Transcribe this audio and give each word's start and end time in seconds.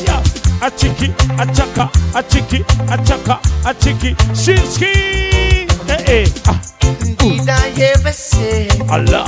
yeah. 0.06 0.24
A 0.60 0.72
chicky, 0.72 1.14
a 1.38 1.46
chaka, 1.54 1.90
a 2.16 2.24
chicky, 2.24 2.64
a 2.90 2.98
chaka, 3.06 3.40
a 3.66 3.74
chicky, 3.76 4.14
Shinsky. 4.34 5.68
Eh 5.90 6.04
eh, 6.08 6.28
ah, 6.48 6.60
Did 7.20 7.48
I 7.48 7.70
ever 7.94 8.12
say 8.12 8.68
Allah. 8.90 9.24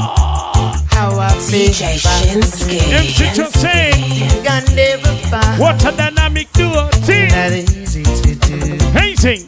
how 0.89 1.19
I 1.19 1.29
feel 1.33 1.69
DJ 1.69 1.99
Shinsky. 1.99 2.79
MC 2.91 3.29
just 3.35 3.59
say, 3.61 3.91
I 4.47 4.63
never 4.75 5.13
find 5.29 5.59
what 5.59 5.83
a 5.85 5.95
dynamic 5.95 6.51
duo. 6.53 6.89
See, 7.03 7.27
that 7.27 7.51
easy 7.53 8.03
to 8.03 8.35
do. 8.35 8.85
hating, 8.97 9.45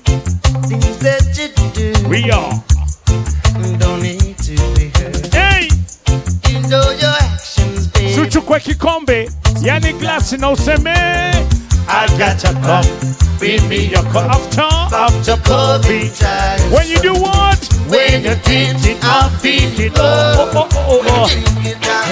Things 0.70 0.98
that 1.00 1.26
you 1.36 1.50
do 1.74 2.08
we 2.08 2.30
are. 2.30 2.71
Babe. 8.52 8.60
suchukwe 8.60 8.60
kikombe, 8.60 9.30
yani 9.62 9.94
glasi 9.94 10.38
na 10.38 10.50
useme. 10.50 10.94
I 11.88 12.08
got 12.18 12.44
your 12.44 12.54
cup, 12.64 12.86
bring 13.40 13.68
me 13.70 13.86
your 13.88 14.04
cup 14.12 14.30
after, 14.30 14.62
after 14.96 15.38
coffee. 15.38 16.12
When 16.74 16.88
you 16.88 17.00
do 17.02 17.14
what? 17.14 17.60
When 17.90 18.24
you 18.24 18.36
drink 18.44 18.86
it, 18.86 19.04
I'll 19.04 19.30
beat 19.42 19.80
it. 19.80 19.94
Oh, 19.98 20.52
oh, 20.54 20.54
oh, 20.56 20.70
oh, 20.74 21.02
oh. 21.06 21.10
oh. 21.10 21.28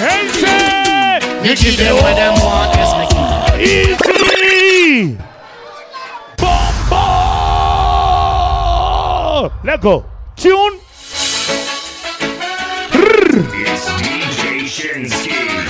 Hey, 0.00 0.28
say, 0.28 1.20
you 1.48 1.56
give 1.56 1.76
them 1.76 1.96
what 1.96 2.16
them 2.16 2.34
want, 2.40 2.74
yes, 2.74 2.92
Easy. 3.60 5.16
Bombo. 6.36 6.96
Let 9.64 9.80
go. 9.80 10.04
Tune. 10.36 10.78
It's 12.92 13.86
DJ 14.00 14.66
Shinsky. 14.66 15.69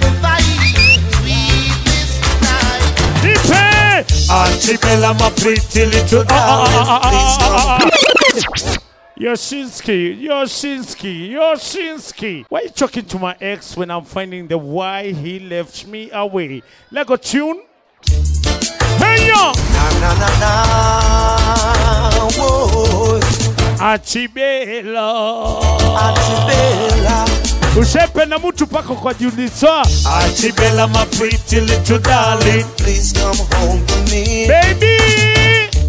Auntie 4.61 4.77
Bella, 4.77 5.15
my 5.15 5.31
pretty 5.31 5.87
little 5.87 6.23
ah, 6.29 6.67
ah, 6.69 7.01
ah, 7.03 7.79
darling. 7.79 8.77
Yoshinsky, 9.17 10.21
Yoshinsky, 10.21 11.31
Yoshinsky. 11.31 12.45
Why 12.47 12.59
are 12.59 12.63
you 12.65 12.69
talking 12.69 13.05
to 13.05 13.17
my 13.17 13.35
ex 13.41 13.75
when 13.75 13.89
I'm 13.89 14.03
finding 14.03 14.47
the 14.47 14.59
why 14.59 15.13
he 15.13 15.39
left 15.39 15.87
me 15.87 16.11
away? 16.11 16.61
Let 16.91 17.07
go 17.07 17.15
tune. 17.15 17.63
Hey 18.99 19.29
yo! 19.29 19.51
Na 19.73 19.89
na 19.99 20.13
na 20.19 20.29
na. 20.39 20.51
Whoa. 22.37 23.19
Achibela. 23.79 25.09
Antibella. 25.97 27.60
Ushependa 27.77 28.39
mtu 28.39 28.67
pako 28.67 28.95
kwa 28.95 29.13
julisa. 29.13 29.81
Achibela, 30.19 30.87
my 30.87 31.05
pretty 31.17 31.59
little 31.61 31.99
darling. 31.99 32.65
Please 32.77 33.13
come 33.19 33.37
home 33.57 33.85
to 33.85 33.95
me. 34.11 34.47
Baby! 34.47 34.97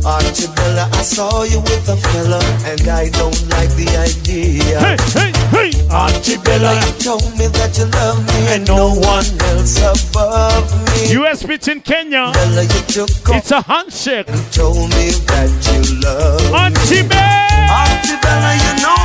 Archibella, 0.05 0.89
I 0.99 1.03
saw 1.05 1.45
you 1.45 1.61
with 1.61 1.89
a 1.89 1.97
fella, 1.97 2.39
and 2.67 2.89
I 2.89 3.09
don't 3.11 3.41
like 3.51 3.71
the 3.77 3.89
idea. 3.99 4.79
Hey, 4.81 4.97
hey, 5.15 5.33
hey! 5.51 5.71
Achibela. 5.91 6.75
You 6.75 6.93
told 7.05 7.39
me 7.39 7.47
that 7.49 7.77
you 7.79 7.85
love 7.87 8.19
me, 8.27 8.55
and 8.55 8.67
no 8.67 8.95
one 8.95 9.27
else 9.51 9.79
above 9.79 10.67
me. 10.87 11.13
US 11.23 11.45
in 11.69 11.81
Kenya. 11.81 12.31
Bella, 12.33 12.63
you 12.63 12.81
took 12.89 13.29
off 13.29 13.37
It's 13.37 13.51
a 13.51 13.63
handshake. 13.63 14.29
and 14.29 14.53
told 14.53 14.89
me 14.91 15.11
that 15.27 15.51
you 15.67 16.01
love 16.01 16.43
me. 16.43 16.59
Antibela. 16.59 17.49
Archibella, 17.69 18.55
you 18.55 18.83
know 18.83 19.02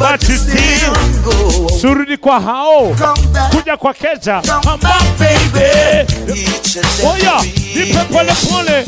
but 0.00 0.28
you 0.28 0.38
surudi 1.80 2.16
kwa 2.16 2.40
hao. 2.40 2.96
Kuja 3.50 3.76
kwa 3.76 3.94
keja. 3.94 4.42
Oya 7.12 7.42
nipe 7.74 7.98
pole 8.12 8.32
pole. 8.50 8.86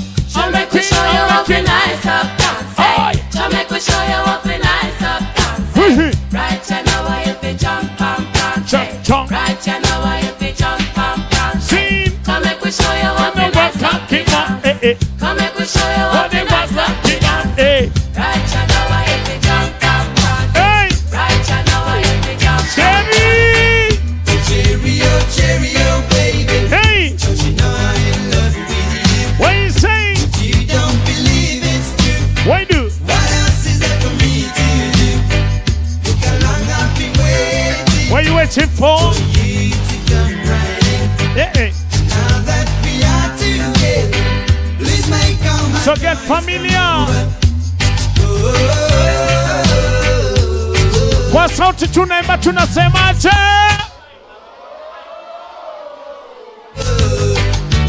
Kwa 51.82 51.88
sauti 51.88 52.00
tunaimba 52.00 52.38
tunasemaje? 52.38 53.30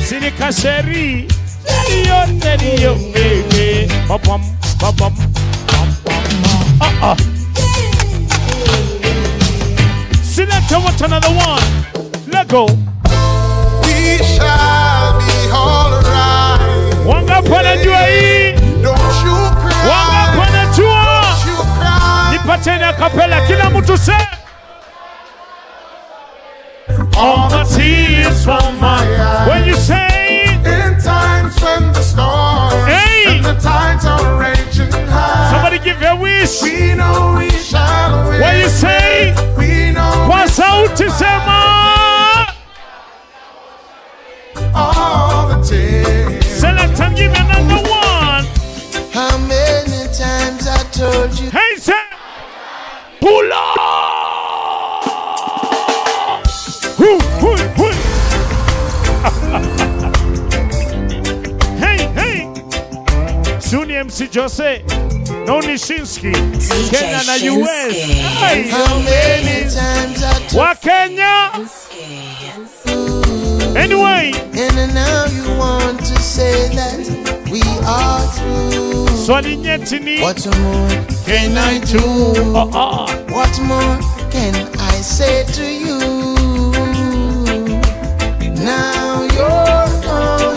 Sirika 0.09 0.51
sheri 0.53 1.27
Ndio 2.01 2.25
ndio 2.25 2.91
wewe 2.93 3.91
Babam 4.09 4.41
babam 4.81 5.13
bam, 5.15 5.95
bam, 6.05 6.23
bam. 6.41 6.79
Ah 6.79 7.11
ah 7.11 7.15
Selector 10.23 10.79
what 10.79 11.01
another 11.01 11.29
one 11.29 11.63
Let 12.31 12.47
go 12.47 12.65
We 13.83 14.17
shall 14.17 15.19
be 15.19 15.51
alright. 15.53 17.05
Wangapi 17.07 17.49
wanajua 17.51 17.99
hii 18.07 18.32
Nipateni 22.83 23.05
akapela 23.05 23.41
kila 23.41 23.69
mtu 23.69 23.97
se 23.97 24.13
All 27.17 27.49
the 27.49 27.63
tears 27.75 28.43
from 28.43 28.79
my 28.79 28.87
eyes 28.87 29.47
When 29.49 29.65
you 29.65 29.75
say 29.75 30.43
In 30.65 31.01
times 31.01 31.55
when 31.61 31.93
the 31.93 32.01
storms 32.01 32.85
Hey. 32.87 33.25
and 33.37 33.45
the 33.45 33.53
tides 33.53 34.05
are 34.05 34.37
raging 34.39 34.91
high, 35.07 35.51
Somebody 35.51 35.79
give 35.79 36.01
a 36.01 36.15
wish 36.15 36.61
we 36.61 36.93
know 36.95 37.35
we 37.37 37.49
shall 37.51 38.29
win. 38.29 38.41
When 38.41 38.59
you 38.61 38.69
say 38.69 39.33
we 39.57 39.91
know 39.91 40.25
Kwa 40.27 40.47
sauti 40.47 40.82
MC 64.03 64.27
Jose 64.35 64.83
No 65.47 65.61
Nishinsky 65.61 66.33
Kenya 66.91 67.23
na 67.23 67.35
US 67.55 67.93
Hey, 68.43 68.67
How 68.69 68.99
many 68.99 69.63
times 69.71 70.21
I 70.21 70.57
wa 70.57 70.75
Kenya. 70.75 71.51
Anyway. 73.79 74.33
And 74.59 74.93
now 74.93 75.25
you 75.31 75.57
want 75.57 75.99
to 75.99 76.17
say 76.19 76.67
that 76.75 76.99
we 77.49 77.61
are 77.87 78.21
through 78.35 79.07
Swali 79.25 79.57
nyeti 79.57 79.99
ni 79.99 80.21
What 80.21 80.45
more 80.59 80.89
Can 81.25 81.57
I 81.57 81.79
do? 81.79 81.99
Oh, 82.03 82.69
oh. 82.73 83.05
What 83.31 83.55
more 83.61 83.97
can 84.31 84.53
I 84.79 84.95
say 85.01 85.45
to 85.53 85.63
you? 85.63 85.99
Now 88.63 88.92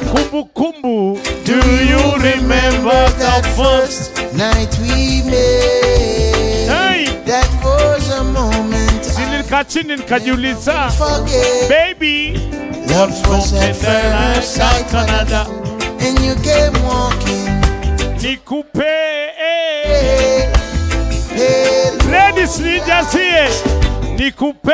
gone. 0.07 0.25
Kumbu 0.31 0.45
kumbu 0.55 1.19
Do 1.45 1.55
you 1.55 2.03
remember 2.17 3.09
that 3.19 3.45
first 3.57 4.17
night 4.35 4.77
we 4.81 5.23
met? 5.31 6.69
Hey 6.69 7.07
That 7.27 7.49
was 7.65 8.11
a 8.11 8.25
moment 8.25 9.05
Si 9.05 9.23
I 9.23 9.31
nilikaa 9.31 9.65
chini 9.65 9.97
forget. 9.97 11.69
Baby 11.69 12.39
Love 12.89 13.29
was 13.29 13.53
I 13.53 13.73
first 13.73 14.55
sight, 14.57 14.89
Canada 14.91 15.47
and 16.01 16.19
you 16.21 16.35
came 16.37 16.75
walking. 16.85 17.47
Nikupe. 18.23 18.85
Hey, 19.37 20.53
hey, 21.35 21.91
Ladies 22.11 22.61
nijazie 22.61 23.49
Nikupe 24.17 24.73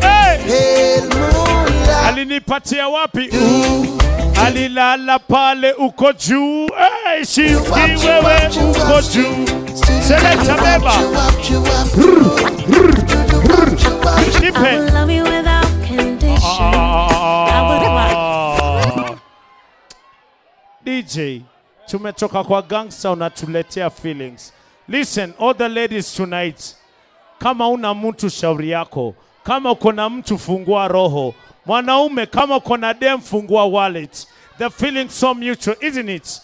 hey. 0.00 0.38
hey. 0.38 1.45
Alinipatia 2.06 2.88
wapi? 2.88 3.30
Alilala 4.46 5.18
pale 5.18 5.72
uko 5.72 6.12
juu. 6.12 6.66
Hey, 6.66 7.24
Shiki 7.24 8.06
wewe 8.06 8.48
uko 8.70 9.00
juu. 9.02 9.46
Seleta 10.08 10.54
beba, 10.54 10.92
Nipe. 14.40 14.58
Will 14.60 14.92
love 14.94 15.10
you 15.16 15.24
without 15.24 15.66
condition. 15.88 16.74
I 16.74 17.62
will 17.68 19.16
DJ, 20.84 21.42
tumetoka 21.86 22.44
kwa 22.44 22.62
gangster 22.62 23.10
unatuletea 23.10 23.90
feelings. 23.90 24.52
Listen, 24.88 25.34
all 25.40 25.54
the 25.54 25.68
ladies 25.68 26.14
tonight, 26.14 26.76
kama 27.38 27.68
una 27.68 27.94
mtu 27.94 28.30
shauri 28.30 28.70
yako, 28.70 29.14
kama 29.44 29.70
uko 29.70 29.92
na 29.92 30.10
mtu 30.10 30.38
fungua 30.38 30.88
roho, 30.88 31.34
mwanaume 31.66 32.26
kama 32.26 32.56
uko 32.56 32.76
na 32.76 32.94
dem 32.94 33.20
fungua 33.20 33.64
wallet. 33.64 34.26
The 34.58 34.70
feeling 34.70 35.08
so 35.08 35.34
mutual, 35.34 35.76
isn't 35.80 36.08
it? 36.08 36.40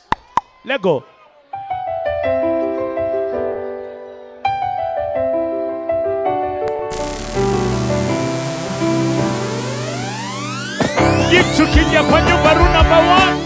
Lego. 0.65 1.05
Give 11.31 11.47
to 11.57 11.65
Kenya 11.73 12.03
kwa 12.03 12.21
nyumba 12.23 12.55
rule 12.55 12.73
number. 12.73 13.42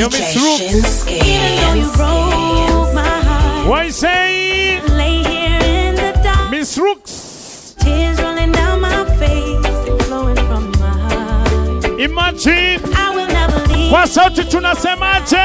Yo, 0.00 0.08
Miss 0.08 0.34
Rooks. 0.34 1.06
Even 1.08 1.56
though 1.60 1.74
you 1.74 1.92
broke 1.92 2.94
my 2.94 3.02
heart. 3.20 3.68
What 3.68 3.84
you 3.84 3.92
say? 3.92 4.80
Lay 4.96 5.22
here 5.22 5.60
in 5.60 5.94
the 5.94 6.18
dark. 6.24 6.50
Miss 6.50 6.78
Rooks. 6.78 7.74
Tears 7.80 8.18
rolling 8.22 8.50
down 8.50 8.80
my 8.80 9.04
face 9.18 9.66
and 9.66 10.02
flowing 10.04 10.36
from 10.36 10.70
my 10.80 10.88
heart. 10.88 11.84
Imagine. 12.00 12.80
I 12.96 13.10
will 13.14 13.26
never 13.26 13.58
leave. 13.74 13.90
Kwa 13.90 14.06
sauti 14.06 14.44
tunasemaje? 14.44 15.36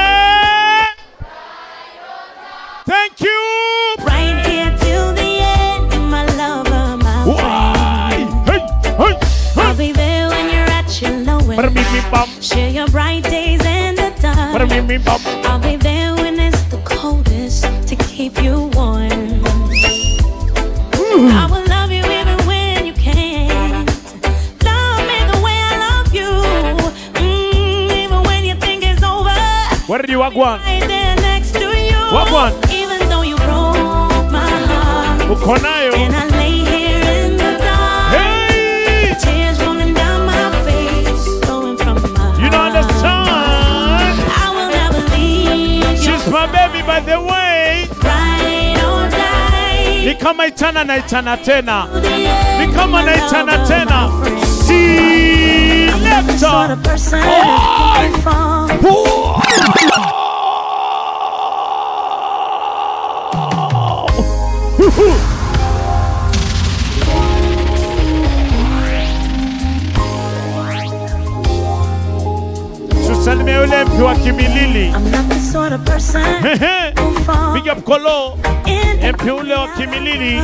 Thank 2.86 3.20
you. 3.20 3.40
Right 4.06 4.46
here 4.46 4.74
till 4.80 5.12
the 5.12 5.40
end, 5.42 6.10
my 6.10 6.24
lover, 6.40 6.96
my 6.96 7.26
Why? 7.26 8.26
friend. 8.46 8.48
Hey, 8.48 8.60
hey, 8.96 9.18
I'll 9.62 9.74
hey. 9.74 9.86
be 9.86 9.92
there 9.92 10.30
when 10.30 10.46
you're 10.50 10.70
at 10.70 11.02
your 11.02 11.10
lowest. 11.10 11.58
Bada 11.60 11.74
bing, 11.74 11.84
bing, 11.92 12.10
bam. 12.10 12.28
Share 12.40 12.70
your 12.70 12.88
bright 12.88 13.24
days 13.24 13.55
I'll 14.58 15.58
be 15.58 15.76
there 15.76 16.14
when 16.14 16.40
it's 16.40 16.62
the 16.70 16.78
coldest 16.78 17.64
to 17.88 17.96
keep 17.96 18.42
you 18.42 18.70
warm. 18.72 19.44
I 21.30 21.46
will 21.50 21.66
love 21.68 21.92
you 21.92 22.02
even 22.02 22.38
when 22.46 22.86
you 22.86 22.94
can't. 22.94 23.86
Love 24.64 25.00
me 25.10 25.18
the 25.30 25.40
way 25.44 25.58
I 25.60 25.76
love 25.86 26.14
you. 26.14 26.30
Mm, 27.20 28.04
even 28.04 28.22
when 28.22 28.46
you 28.46 28.54
think 28.54 28.82
it's 28.82 29.02
over. 29.02 29.28
Where 29.90 30.00
did 30.00 30.08
you 30.08 30.20
walk 30.20 30.34
one? 30.34 30.60
Right 30.60 30.80
there 30.80 31.16
next 31.16 31.52
to 31.52 31.66
you. 31.76 31.98
What 32.14 32.32
one? 32.32 32.54
Even 32.70 33.06
though 33.10 33.22
you 33.22 33.36
broke 33.36 34.32
my 34.32 34.48
heart. 34.48 35.20
Uko 35.28 36.35
by 46.96 47.02
the 47.02 47.20
way. 47.20 47.88
ni 50.06 50.14
kama 50.14 50.46
itana 50.46 50.84
na 50.84 50.96
itana 50.96 51.36
tena, 51.36 51.86
ni 52.58 52.66
kama 52.74 53.02
na 53.02 53.14
itana 53.14 53.58
tena. 53.68 54.10
Selector. 55.90 56.76
Tusalimie 73.06 73.54
yule 73.54 73.84
mpi 73.84 74.02
wa 74.02 74.14
Kimilili. 74.14 74.86
I'm 74.88 75.10
not 75.10 75.35
sort 75.46 75.72
of 75.72 75.84
person 75.84 76.22
Hehe. 76.42 76.98
who 76.98 77.14
falls 77.24 77.54
Big 77.60 77.68
up 77.68 77.84
Kolo, 77.84 78.36
ule 78.66 79.54
wa 79.56 79.68
Kimilili. 79.76 80.40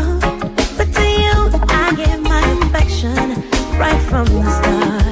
But 0.77 0.89
to 0.95 1.03
you, 1.03 1.37
I 1.69 1.93
give 1.97 2.21
my 2.23 2.43
affection 2.63 3.15
right 3.79 4.01
from 4.09 4.27
the 4.27 4.43
start. 4.59 5.03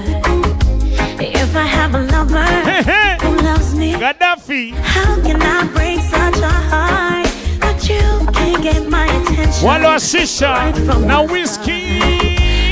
If 1.20 1.56
I 1.56 1.66
have 1.78 1.94
a 1.94 2.02
lover 2.14 2.46
who 3.24 3.36
loves 3.42 3.74
me, 3.74 3.92
Gaddafi. 3.94 4.72
how 4.74 5.20
can 5.22 5.42
I 5.42 5.66
break 5.74 6.00
such 6.00 6.38
a 6.38 6.54
heart 6.70 7.26
that 7.60 7.88
you 7.88 8.06
can't 8.32 8.62
get 8.62 8.88
my 8.88 9.06
attention? 9.06 9.66
Wale 9.66 9.82
wa 9.82 9.96
shisha 9.98 10.52
na 11.06 11.22
whisky. 11.22 11.98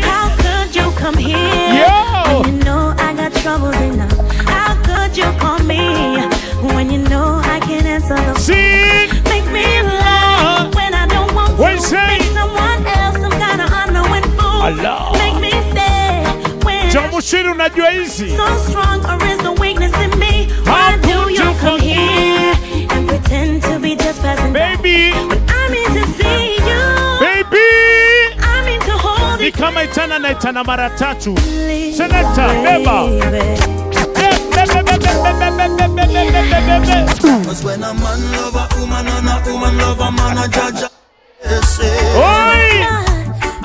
How 0.02 0.30
could 0.42 0.74
you 0.76 0.90
come 0.92 1.16
here? 1.16 1.82
Yo! 1.82 2.42
When 2.42 2.54
you 2.58 2.64
know 2.64 2.94
I 2.96 3.12
got 3.14 3.32
troubles 3.42 3.76
enough. 3.76 4.16
How 4.46 4.74
could 4.86 5.16
you 5.16 5.30
call 5.40 5.58
me 5.60 5.78
when 6.74 6.90
you 6.90 6.98
know 6.98 7.07
can't 7.68 7.86
answer 7.86 8.16
the? 8.16 8.34
Sing. 8.40 9.08
Make 9.24 9.46
me 9.52 9.66
laugh 9.82 10.74
when 10.74 10.94
I 10.94 11.06
don't 11.06 11.32
want 11.34 11.50
to. 11.56 11.62
What 11.62 11.80
say? 11.82 12.18
Make 12.18 12.22
someone 12.32 12.80
else 12.86 13.16
some 13.24 13.36
kind 13.44 13.60
of 13.60 13.70
unknowing 13.82 14.24
fool. 14.36 14.62
Allah. 14.68 15.12
Make 15.22 15.38
me 15.40 15.50
stay 15.70 16.24
when 16.64 16.88
unajua 17.52 17.90
hizi. 17.90 18.36
so 18.36 18.46
strong 18.68 19.04
or 19.04 19.18
is 19.26 19.38
the 19.38 19.52
weakness 19.60 19.92
in 20.04 20.10
me? 20.18 20.48
Why 20.64 20.96
do 21.02 21.30
you 21.30 21.48
come 21.60 21.80
here 21.80 22.54
and 22.90 23.08
pretend 23.08 23.62
to 23.62 23.78
be 23.78 23.94
just 23.96 24.22
passing 24.22 24.52
by? 24.52 24.76
Baby, 24.76 25.12
I 25.12 25.68
mean 25.72 25.90
to 25.98 26.04
see 26.16 26.56
you. 26.68 26.82
baby. 27.20 27.68
I 28.40 28.62
mean 28.66 28.80
to 28.80 28.92
hold 29.04 29.40
Ni 29.40 29.46
you. 29.46 29.52
kama 29.52 29.80
itana 29.84 30.18
na 30.18 30.28
mara 30.64 30.90
tatu. 30.98 31.34
Beba. 32.64 33.08
Be- 34.14 35.97
Cause 37.58 37.64
when 37.66 37.82
a 37.82 37.92
man 37.92 38.20
love 38.30 38.54
a 38.54 38.68
woman 38.78 39.04
and 39.08 39.26
a 39.26 39.52
woman 39.52 39.78
love 39.78 39.98
a 39.98 40.12
man, 40.12 40.38
a 40.38 40.46
judge 40.46 40.82
a 41.42 41.62
say. 41.66 41.90
Oi! 42.14 42.86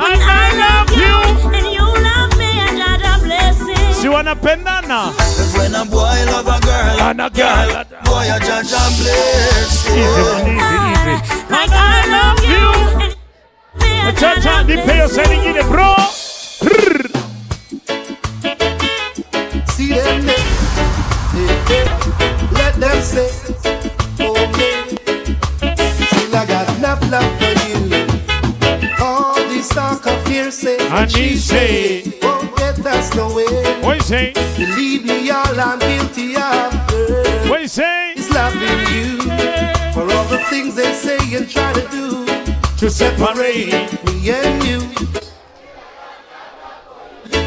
When 0.02 0.18
I 0.18 0.50
love 0.58 0.90
you. 0.98 1.14
and 1.54 1.68
you 1.70 1.86
love 2.02 2.34
me, 2.40 2.50
I 2.58 2.74
got 2.74 3.06
a 3.06 3.24
blessing. 3.24 3.94
Si 3.94 4.08
wanapendana. 4.10 5.14
Cause 5.16 5.54
when 5.60 5.76
a 5.76 5.86
boy 5.86 6.26
love 6.26 6.48
a 6.48 6.60
girl, 6.66 7.02
And 7.06 7.22
a 7.22 7.30
girl. 7.30 7.86
boy 8.06 8.26
a 8.34 8.40
judge 8.40 8.74
a 8.74 8.82
blessing. 8.98 9.94
Easy, 9.94 10.02
easy, 10.02 10.42
easy. 10.42 10.58
Ah, 10.58 11.46
like 11.52 11.70
I 11.70 12.10
love 12.10 12.42
you. 12.50 12.66
and 12.98 13.14
me, 13.78 13.90
I 14.02 14.12
got 14.12 14.42
Chacha, 14.42 14.58
a 14.58 14.64
nipe 14.64 14.92
hiyo 14.92 15.08
blessing. 15.08 15.54
side 15.54 15.70
bro. 15.70 15.94
See 19.76 19.90
them 19.94 20.30
eh? 20.30 20.34
there. 21.68 21.98
Eh? 22.00 22.03
Let 22.78 22.92
them 22.94 23.02
say, 23.02 23.30
oh 24.20 24.34
me. 24.58 24.98
Still 26.08 26.36
I 26.36 26.46
got 26.46 26.78
enough 26.78 27.02
love 27.12 27.32
for 27.40 27.54
you. 27.68 28.98
All 29.00 29.36
this 29.50 29.70
talk 29.70 30.06
of 30.08 30.28
hearsay 30.28 30.78
And 30.90 31.12
he 31.12 31.38
say, 31.38 32.04
won't 32.22 32.56
get 32.58 32.86
us 32.86 33.14
nowhere. 33.16 33.82
what 33.84 33.98
you 33.98 34.02
say? 34.02 34.34
Believe 34.58 35.06
me, 35.06 35.30
all 35.30 35.60
I'm 35.60 35.80
guilty 35.80 36.36
of 36.36 36.88
girl, 36.88 37.50
What 37.50 37.62
you 37.62 37.68
say? 37.68 38.14
is 38.14 38.30
loving 38.32 38.80
you. 38.96 39.18
For 39.94 40.02
all 40.12 40.26
the 40.26 40.44
things 40.50 40.76
they 40.76 40.94
say 40.94 41.18
and 41.36 41.50
try 41.50 41.72
to 41.74 41.88
do 41.90 42.26
To 42.78 42.90
separate 42.90 43.68
me 44.06 44.30
and 44.32 44.64
you. 44.64 44.80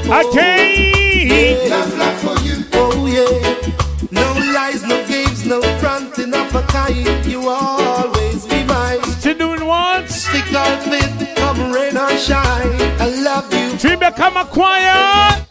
again. 0.06 1.70
Love, 1.70 1.98
love 1.98 2.18
for 2.20 2.44
you. 2.46 2.64
Oh 2.74 3.06
yeah. 3.06 3.72
No 4.12 4.32
lies, 4.54 4.82
no 4.84 5.02
no 5.46 5.60
fronting 5.78 6.34
up 6.34 6.52
a 6.54 6.62
kind. 6.62 7.24
You 7.26 7.48
always 7.48 8.46
be 8.46 8.64
mine. 8.64 9.02
Still 9.18 9.38
doing 9.38 9.64
what? 9.66 10.08
Stick 10.10 10.52
out 10.54 10.86
with, 10.88 11.36
come 11.36 11.72
rain 11.72 11.96
or 11.96 12.10
shine. 12.18 12.74
I 13.00 13.08
love 13.22 13.52
you. 13.52 13.70
Tuimbe 13.78 14.10
kama 14.16 14.44
kwaya. 14.44 15.46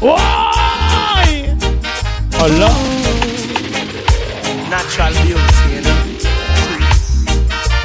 Why? 0.00 1.56
Allah. 2.40 2.74
Natural 4.70 5.12
beauty, 5.24 5.74
you 5.74 5.80
know. 5.82 6.02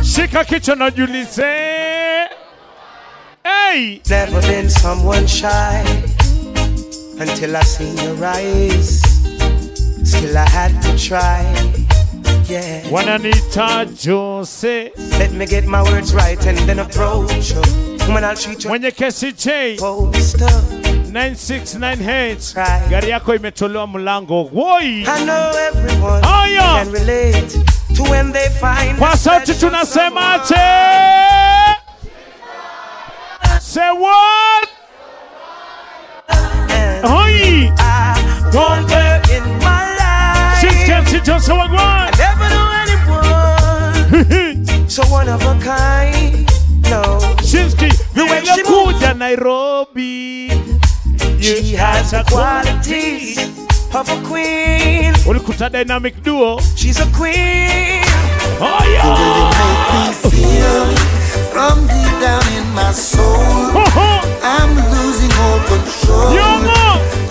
Shika 0.03 0.45
kichwa 0.45 0.75
na 0.75 0.91
jiulize. 0.91 2.29
Hey! 3.43 4.01
Never 4.09 4.41
been 4.41 4.69
someone 4.69 5.27
shy 5.27 6.12
until 7.19 7.55
I 7.57 7.61
seen 7.63 7.95
your 7.97 8.25
eyes. 8.25 9.01
Still 10.03 10.37
I 10.37 10.47
had 10.49 10.81
to 10.83 10.97
try. 10.97 11.43
Yeah. 12.49 12.81
Wananiita 12.91 13.87
Jose 14.05 14.91
Let 15.17 15.31
me 15.31 15.45
get 15.45 15.65
my 15.65 15.81
words 15.81 16.13
right 16.13 16.45
and 16.45 16.57
then 16.67 16.79
approach 16.79 17.51
you. 17.51 17.61
When 18.13 18.23
I'll 18.25 18.35
treat 18.35 18.63
you 18.65 18.69
When 18.69 18.81
mwenye 18.81 18.91
kesi 18.91 19.31
J 19.33 19.77
poster. 19.77 20.49
9698 21.11 22.53
Right. 22.55 22.89
gari 22.89 23.09
yako 23.09 23.35
imetolewa 23.35 23.87
mlango. 23.87 24.43
Woi! 24.53 25.05
I 25.07 25.25
know 25.25 25.51
everyone 25.67 26.21
Haya! 26.23 26.83
can 26.83 26.91
relate 26.91 27.49
to 27.95 28.03
when 28.03 28.31
they 28.33 28.49
find 28.49 28.97
Kwa 28.97 29.17
sauti 29.17 29.53
tunasemaje? 29.53 30.55
someone. 33.61 34.42
Say 37.53 37.69
what? 37.69 37.77
And 37.77 37.77
Hoi! 37.77 37.77
I 37.77 38.17
want 38.53 38.89
her 38.89 39.21
in 39.29 39.45
my 39.61 39.85
life. 40.01 40.57
She's 40.59 40.73
Kelsey 40.89 41.19
Jose 41.19 41.51
Wagwan. 41.53 42.09
Never 42.17 42.49
knew 42.49 42.69
anyone 42.81 44.89
so 44.93 45.03
one 45.05 45.29
of 45.29 45.39
a 45.41 45.53
kind. 45.61 46.49
No, 46.89 47.19
Shinsky, 47.45 47.91
way 48.15 48.41
she 48.43 48.63
nimekuja 48.63 49.13
Nairobi. 49.17 50.49
she 51.39 51.75
has 51.75 52.09
the 52.11 52.23
qualities 52.29 53.37
of 53.93 54.09
a 54.09 54.17
queen. 54.27 55.13
Ulikuta 55.25 55.69
dynamic 55.69 56.23
duo. 56.23 56.59
She's 56.75 56.99
a 56.99 57.05
queen. 57.13 58.01
Oh 58.59 58.83
yeah. 58.89 59.05
Oh. 59.05 59.51
feel 60.29 60.85
from 61.53 61.85
deep 61.85 62.19
down 62.19 62.43
in 62.57 62.65
my 62.73 62.91
soul. 62.91 63.69
Ho, 63.77 63.83
ho. 63.93 64.21
I'm 64.41 64.73
losing 64.91 65.31
all 65.37 65.59
control. 65.69 66.33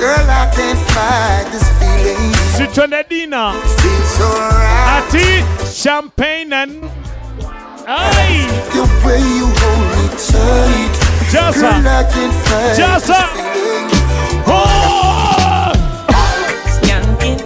Yo, 0.03 0.09
mo. 0.09 0.15
Girl, 0.15 0.31
I 0.31 0.51
can't 0.55 0.79
fight 0.91 1.47
this 1.53 1.67
feeling. 1.79 2.35
Sitone 2.59 3.09
dina. 3.09 3.53
Feels 3.53 4.11
so 4.19 4.27
right. 4.27 5.07
Ati 5.07 5.27
champagne 5.71 6.53
and 6.53 6.91
Ay. 7.87 8.47
The 8.75 8.83
way 9.07 9.23
you 9.23 9.47
hold 9.47 9.87
me 9.95 10.07
tight. 10.19 10.95
Jasa. 11.31 11.71
Girl, 11.71 11.87
I 11.87 12.03
can't 12.11 12.35
fight 12.47 12.75
Jasa. 12.79 13.21
this 13.31 13.47
feeling. 13.47 13.89
Oh. 14.47 15.71
Skanking, 16.75 17.41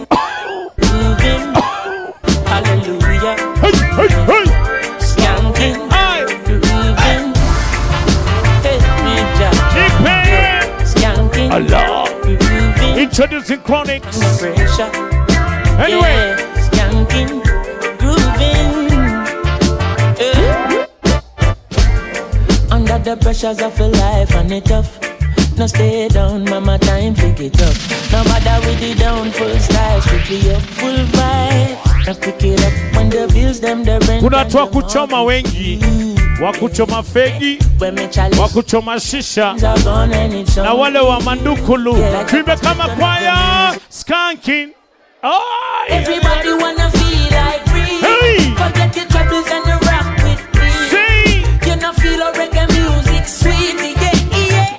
moving, 0.80 1.44
hallelujah. 2.46 3.36
Hey, 3.60 3.74
hey, 3.96 4.10
hey. 4.28 4.46
Skanking, 4.98 5.76
Introducing 13.18 13.60
Chronics. 13.62 14.18
pressure. 14.18 14.90
Anyway. 15.80 16.36
Yeah, 16.36 16.36
skanking, 16.68 17.40
grooving. 17.96 18.92
Eh. 20.20 20.86
Under 22.70 22.98
the 22.98 23.16
pressures 23.16 23.62
of 23.62 23.80
a 23.80 23.86
life 23.88 24.34
and 24.34 24.52
it 24.52 24.66
tough. 24.66 25.00
No 25.56 25.66
stay 25.66 26.08
down, 26.08 26.44
mama, 26.44 26.78
time 26.78 27.14
pick 27.14 27.40
it 27.40 27.62
up. 27.62 27.74
No 28.12 28.22
matter 28.24 28.60
with 28.68 28.80
the 28.80 28.94
down, 28.98 29.30
full 29.30 29.58
style, 29.60 30.02
strictly 30.02 30.52
up, 30.52 30.60
full 30.60 30.94
vibe. 31.16 32.06
Now 32.06 32.12
pick 32.12 32.44
it 32.44 32.60
up 32.62 32.96
when 32.96 33.08
the 33.08 33.26
bills, 33.32 33.60
them, 33.60 33.82
the 33.82 33.98
rent. 34.06 34.20
Kuna 34.22 34.36
and 34.36 34.50
watu 34.50 34.56
wa 34.58 34.66
the 34.66 34.72
kuchoma 34.72 35.22
wengi, 35.24 35.80
wa 35.80 36.05
wakuchoma 36.40 37.02
fegi, 37.02 37.58
wakuchoma 38.40 39.00
shisha 39.00 39.54
na 40.56 40.74
wale 40.74 40.98
wa 40.98 41.20
mandukulu. 41.20 41.96
Tuimbe 42.26 42.56
kama 42.56 43.76
skanking. 43.88 44.70
Oh. 45.22 45.40
Everybody 45.88 46.52
wanna 46.52 46.90
feel 46.90 47.24
like 47.30 47.64
free. 47.66 48.00
Hey. 48.00 48.54
Forget 48.54 48.96
your 48.96 49.06
troubles 49.06 49.50
and 49.50 49.66
you 49.66 49.78
rock 49.88 50.06
with 50.22 50.42
me. 50.54 50.70
See. 50.90 51.68
You 51.68 51.76
know 51.76 51.92
feel 51.92 52.22
a 52.22 52.32
reggae 52.32 52.66
music 52.68 53.26
sweet. 53.26 53.96
Yeah, 53.96 54.48
yeah. 54.50 54.78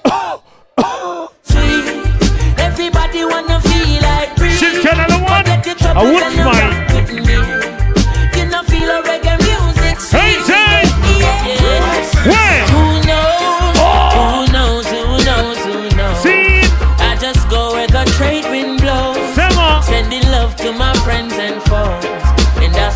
Oh. 0.78 1.32
Sweet. 1.44 2.60
Everybody 2.60 3.26
wanna 3.26 3.60
feel 3.62 4.02
like 4.02 4.38
free. 4.38 4.52
She's 4.52 4.80
kind 4.86 5.02
of 5.02 5.08
the 5.08 5.20
one. 5.24 5.46
I 5.98 6.04
wouldn't 6.04 6.36
mind. 6.38 6.67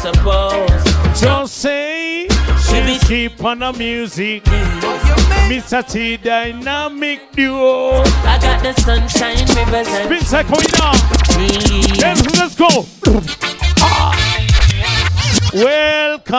suppose. 0.01 0.83
Just 1.21 1.53
say, 1.57 2.27
she's 2.65 3.03
keep 3.03 3.43
on 3.43 3.59
the 3.59 3.71
music. 3.73 4.43
Mr. 5.47 5.83
T 5.87 6.17
Dynamic 6.17 7.31
Duo. 7.33 8.01
I 8.25 8.39
got 8.41 8.63
the 8.63 8.73
sunshine 8.81 9.45
rivers 9.55 9.87
and 9.89 10.05
spin 10.05 10.23
cycle. 10.23 10.57
Yes, 11.97 12.23
let's 12.39 12.55
go. 12.55 12.85
ah. 13.81 14.15
Welcome. 15.53 16.33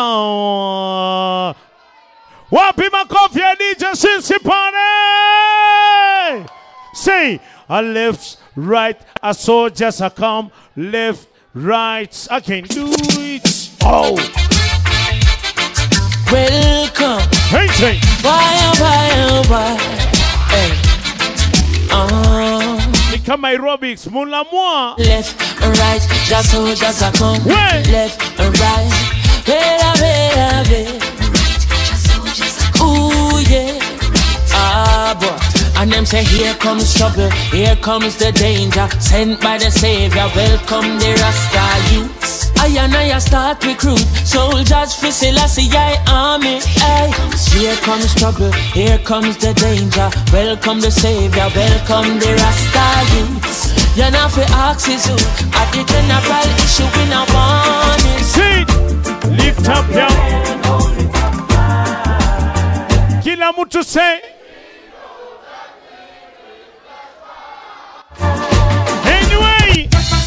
Wapi 2.50 2.88
makofi 2.90 3.40
I 3.42 3.54
DJ 3.54 3.94
Sisi 3.94 4.38
Pane. 4.42 6.46
Say, 6.94 7.40
I 7.68 7.80
left, 7.80 8.36
right, 8.56 9.00
I 9.22 9.32
saw 9.32 9.68
just 9.70 10.02
I 10.02 10.08
come, 10.10 10.50
left, 10.76 11.26
right. 11.54 12.26
I 12.30 12.40
can 12.40 12.64
do 12.64 12.86
it. 12.88 13.70
Oh, 13.82 14.14
Welcome. 16.30 17.28
hey, 17.50 17.66
say. 17.68 18.00
Why, 18.22 18.72
why, 18.78 19.42
why? 19.48 19.76
Hey. 20.48 20.72
Uh, 21.90 23.12
Become 23.12 23.42
aerobics, 23.42 24.10
mula 24.10 24.44
moi. 24.50 24.94
left 24.98 25.36
and 25.62 25.76
right, 25.78 26.00
just 26.26 26.50
so 26.50 26.74
just 26.74 27.02
a 27.02 27.10
come. 27.18 27.38
Ouais. 27.44 27.82
Left 27.90 28.40
and 28.40 28.58
right. 28.58 28.90
Wait, 29.46 29.82
wait, 30.00 30.68
wait. 30.70 31.02
Ooh, 32.80 33.40
yeah. 33.50 33.78
Ah, 34.54 35.14
boy. 35.20 35.51
And 35.82 35.90
them 35.90 36.06
say, 36.06 36.22
here 36.22 36.54
comes 36.54 36.94
trouble, 36.94 37.28
here 37.50 37.74
comes 37.74 38.16
the 38.16 38.30
danger. 38.30 38.88
Sent 39.00 39.40
by 39.40 39.58
the 39.58 39.68
Savior, 39.68 40.30
welcome 40.36 40.86
the 41.02 41.10
Rasta 41.18 41.92
youths. 41.92 42.52
I 42.56 42.68
and 42.78 42.94
I 42.94 43.18
start 43.18 43.66
recruit 43.66 43.98
soldiers 44.22 44.94
for 44.94 45.10
Selassie 45.10 45.68
I 45.72 45.98
army. 46.06 46.60
Ay. 46.86 47.10
Here 47.50 47.74
comes 47.82 48.14
trouble, 48.14 48.52
here 48.70 48.98
comes 48.98 49.36
the 49.38 49.54
danger. 49.54 50.08
Welcome 50.32 50.78
the 50.78 50.92
Savior, 50.92 51.50
welcome 51.50 52.20
the 52.20 52.30
Rasta 52.30 52.86
youths. 53.18 53.74
You're 53.96 54.12
not 54.12 54.30
for 54.30 54.46
axes, 54.54 55.10
at 55.10 55.66
the 55.74 55.82
general 55.82 56.46
issue 56.62 56.86
in 57.02 57.10
a 57.10 57.26
warning. 57.34 58.22
Sit. 58.22 58.70
Lift 59.34 59.68
up 59.68 59.90
your. 59.90 60.06
Kila 63.22 63.52
mtu 63.52 63.82
say. 63.82 64.41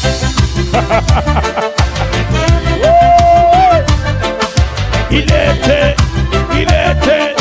Ilete, 5.10 5.94
ilete, 6.52 7.34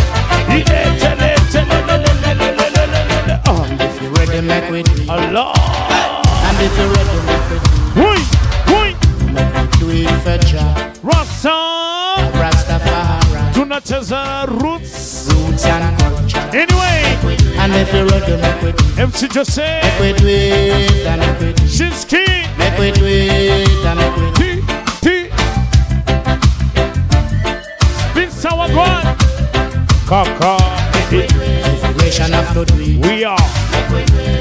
ilete, 0.50 1.12
lete, 1.22 1.62
lete, 2.02 3.42
Oh, 3.48 3.66
if 3.80 4.02
you 4.02 4.10
ready, 4.10 4.42
make 4.42 4.70
with 4.70 4.88
me. 5.00 5.10
Allah. 5.10 5.54
And 6.48 6.58
if 6.62 6.78
you 6.78 6.88
ready, 6.96 7.18
make 7.28 7.46
with 7.52 7.66
do 9.80 9.90
it 9.90 10.10
for 10.24 10.38
job. 10.46 10.96
Rock 11.04 11.26
song 11.28 12.05
tunacheza 13.56 14.46
roots 14.46 15.28
anyway 16.54 17.04
MC 18.98 19.28
Jose 19.34 19.82
she's 21.68 22.06
key 22.06 22.26
T 24.36 24.62
T 25.02 25.30
Spin 28.12 28.32
sour 28.32 28.68
one 28.76 29.16
Kaka 30.08 30.58
nation 32.04 32.32
have 32.34 32.54
to 32.54 32.66
do 32.66 33.00
We 33.02 33.24
are 33.26 33.38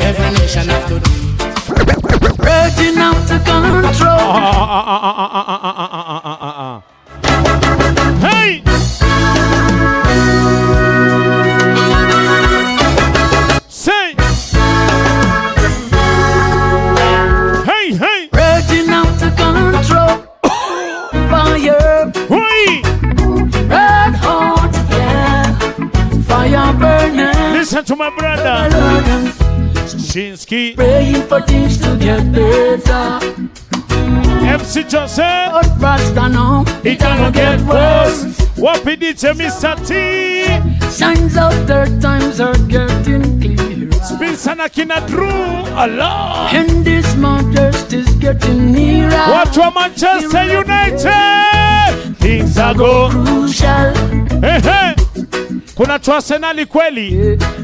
Every 0.01 0.31
nation 0.39 0.69
have 0.69 0.87
to 0.89 0.99
do 1.01 1.11
Raging 2.45 2.99
out 2.99 3.27
to 3.29 3.39
control 3.39 4.21
Listen 27.85 27.99
to 27.99 28.03
my 28.03 28.17
brother. 28.17 28.71
Shinsky. 29.85 30.75
Praying 30.75 31.23
for 31.29 31.43
things 31.43 31.77
to 31.83 31.97
get 31.99 32.33
better. 32.33 33.21
MC 34.47 34.85
Joseph. 34.85 35.53
But 35.53 35.71
Rasta 35.79 36.29
now, 36.31 36.65
It 36.83 36.99
gonna 36.99 37.31
get 37.31 37.61
worse. 37.63 38.39
What 38.57 38.83
did 38.85 39.19
to 39.19 39.35
Mr. 39.35 39.77
T? 39.87 40.47
signs 40.89 41.37
of 41.37 41.53
third 41.67 42.01
times 42.01 42.41
are 42.41 42.57
getting 42.69 43.39
clear. 43.41 43.93
Spin 44.03 44.37
sana 44.37 44.69
kina 44.71 45.07
Drew. 45.07 45.29
Allah. 45.77 46.49
And 46.55 46.87
this 46.87 47.15
modest 47.17 47.93
is 47.93 48.09
getting 48.17 48.73
nearer. 48.73 49.11
What 49.11 49.53
to 49.55 49.71
Manchester 49.75 50.45
United? 50.45 52.17
Things 52.17 52.57
are 52.57 52.75
go. 52.75 53.11
Crucial, 53.11 53.93
Hey, 54.41 54.61
hey. 54.63 54.95
Kuna 55.77 55.99
tu 55.99 56.13
Arsenali 56.13 56.67
kweli? 56.67 57.11
Things 57.11 57.64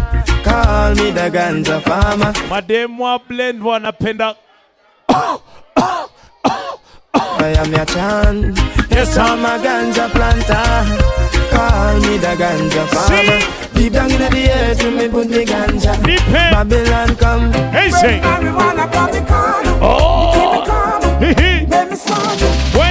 Call 0.81 0.95
me 0.95 1.11
the 1.11 1.29
ganja 1.29 1.77
farmer. 1.83 2.33
Mademu 2.49 2.97
wa 2.97 3.19
blend 3.19 3.61
wanapenda 3.61 4.35
I 5.07 5.37
am 7.61 7.71
your 7.71 7.85
chan. 7.85 8.55
Yes, 8.89 9.15
I'm 9.15 9.45
a 9.45 9.59
ganja 9.63 10.09
planter. 10.09 10.85
Call 11.51 11.99
me 12.01 12.17
the 12.17 12.33
ganja 12.41 12.87
farmer. 12.87 13.39
Deep 13.75 13.93
down 13.93 14.09
in 14.09 14.17
the 14.17 14.49
earth, 14.49 14.81
you 14.81 14.89
me 14.89 15.07
put 15.07 15.29
the 15.29 15.45
ganja. 15.45 15.93
Deep 16.03 16.19
head. 16.21 16.51
Babylon 16.51 17.15
come. 17.15 17.51
Hey, 17.71 17.91
say. 17.91 18.19
Oh. 19.83 20.65
Hey, 21.19 21.33
hey. 21.37 21.65
What 21.67 21.77
you 21.77 21.85
do 22.73 22.75
now? 22.75 22.90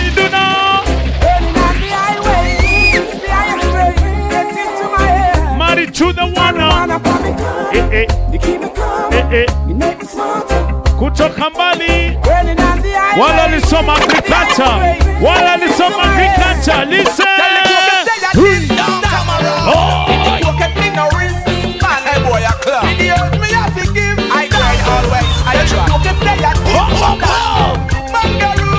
to 6.01 6.13
the 6.15 6.27
wanna. 6.35 6.97
Eh, 7.77 8.01
eh. 8.01 8.33
You 8.33 8.39
keep 8.39 8.63
it 8.63 8.75
calm. 8.75 9.13
Eh, 9.13 9.45
eh. 9.45 9.69
You 9.69 9.75
make 9.75 9.99
me 10.01 10.07
smarter. 10.07 10.63
Kuto 10.97 11.29
Kambali. 11.37 12.17
Wala 13.21 13.49
ni 13.49 13.61
soma 13.61 13.95
kikata. 14.09 14.71
Wala 15.21 15.57
ni 15.59 15.69
soma 15.77 16.05
kikata. 16.17 16.89
Listen. 16.89 17.27
Oh. 19.73 20.07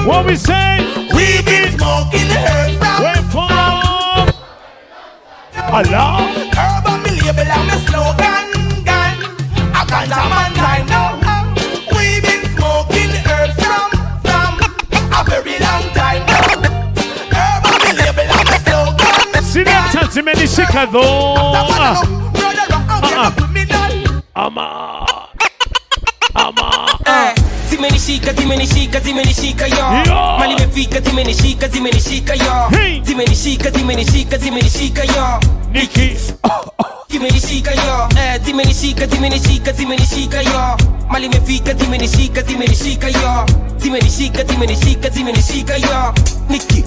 What 0.07 0.25
we 0.25 0.35
say? 0.35 0.79
We 1.13 1.43
been 1.43 1.77
smoking 1.77 2.31
herbs 2.31 3.31
from. 3.31 4.27
Hello 5.69 6.80
label 7.23 7.41
and 7.41 7.67
my 7.67 7.77
slogan, 7.85 8.51
gun. 8.83 9.17
I 9.73 9.85
can't 9.87 10.09
man 10.09 10.53
time 10.53 10.85
now. 10.87 11.19
We've 11.93 12.21
been 12.21 12.45
smoking 12.55 13.11
herbs 13.29 13.55
from, 13.61 13.89
from 14.25 14.59
a 15.13 15.23
very 15.29 15.57
long 15.59 15.91
time 15.93 16.25
si 16.27 16.61
Herb 17.29 17.65
on 17.65 17.79
the 17.85 17.93
label 18.01 18.25
and 18.25 18.47
my 18.49 18.57
slogan. 18.65 19.43
See 19.43 19.63
them 19.63 19.83
touching 19.93 20.01
ah, 20.01 20.05
ah. 20.05 20.09
ah, 20.17 20.21
me, 20.25 20.33
the 20.33 20.47
Chicago. 20.47 21.01
Uh-uh. 21.61 21.95
I'm 24.35 24.57
a. 24.57 25.29
I'm 26.35 26.57
a. 26.57 26.69
zimenishika 27.69 28.33
zimenishika 28.33 28.99
yo 35.03 35.31
zimenishika 37.11 37.71
yo. 37.71 38.09
Eh, 38.17 38.41
zimenishika 38.45 39.05
zimenishika 39.07 39.71
zimenishika 39.71 40.41
yo. 40.41 40.77
Mali 41.09 41.25
imefika 41.25 41.73
zimenishika 41.73 42.41
zimenishika 42.41 43.07
yo. 43.07 43.45
Zimenishika 43.77 44.43
zimenishika 44.43 45.09
zimenishika 45.09 45.75
yo. 45.77 46.13
Nikki 46.49 46.83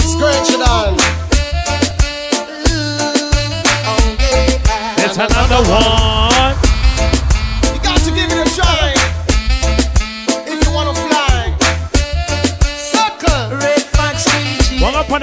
Scratch 0.00 0.50
it 0.50 0.60
on. 0.68 0.94
It's 5.04 5.16
another 5.18 5.62
one. 5.70 6.21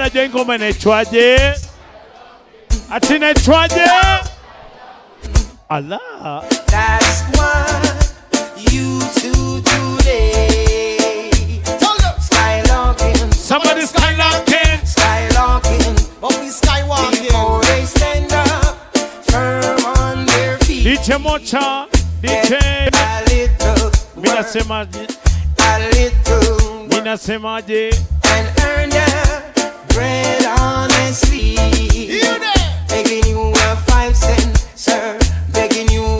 Wangapana 0.00 0.10
jengo 0.10 0.54
inaitwaje? 0.54 1.54
Ati 2.90 3.16
inaitwaje? 3.16 3.80
Allah. 5.68 6.42
That's 6.66 7.22
what 7.36 8.14
you 8.72 8.98
do 9.22 9.60
today. 9.62 10.98
Skylocking, 12.18 13.32
Somebody 13.34 13.82
skylocking. 13.86 14.80
skylocking. 14.84 15.94
But 16.20 16.32
we 16.40 16.48
skywalking. 16.48 17.22
Before 17.28 17.60
they 17.62 17.84
stand 17.84 18.32
up, 18.32 18.96
firm 19.30 19.84
on 19.84 20.26
their 20.26 20.58
feet. 20.58 20.86
DJ 20.98 21.18
Mocha. 21.20 21.86
DJ. 22.22 22.88
A 22.92 23.22
little, 23.28 23.90
Mina 24.16 24.34
work, 24.36 24.46
semaje? 24.46 25.06
a 25.58 25.78
little, 25.94 26.80
work, 26.80 26.88
Mina 26.88 27.16
semaje? 27.16 27.92
and 28.32 28.46
earn 28.64 28.90
their 28.90 29.49
bread 29.88 30.44
honestly. 30.58 31.56
Begging 32.88 33.26
you 33.26 33.52
a 33.52 33.76
five 33.86 34.16
cent, 34.16 34.58
sir. 34.74 35.18
Begging 35.52 35.88
you 35.90 36.19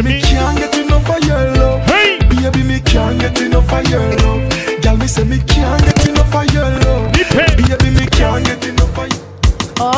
So 0.00 0.04
Baby 0.04 0.14
me 0.14 0.20
say 0.22 0.28
say 0.28 0.32
me 0.32 0.40
me. 0.40 0.40
can't 0.40 0.58
get 0.58 0.78
enough 0.78 1.10
of 1.10 1.24
your 1.24 1.50
love. 1.56 1.80
Hey. 1.82 2.18
Baby, 2.20 2.62
me 2.62 2.80
can't 2.80 3.20
get 3.20 3.38
enough 3.42 3.70
of 3.70 3.86
your 3.90 4.00
love. 4.00 4.82
Girl, 4.82 4.96
me 4.96 5.06
say 5.06 5.24
me 5.24 5.38
can't 5.40 5.82
get 5.84 6.08
enough 6.08 6.34
of 6.34 6.54
your 6.54 6.70
love. 6.70 7.12
Nipe. 7.12 7.56
Baby, 7.68 7.90
me 8.00 8.06
can't 8.06 8.46
get 8.46 8.64
enough 8.66 8.98
of 8.98 9.12
your 9.12 9.30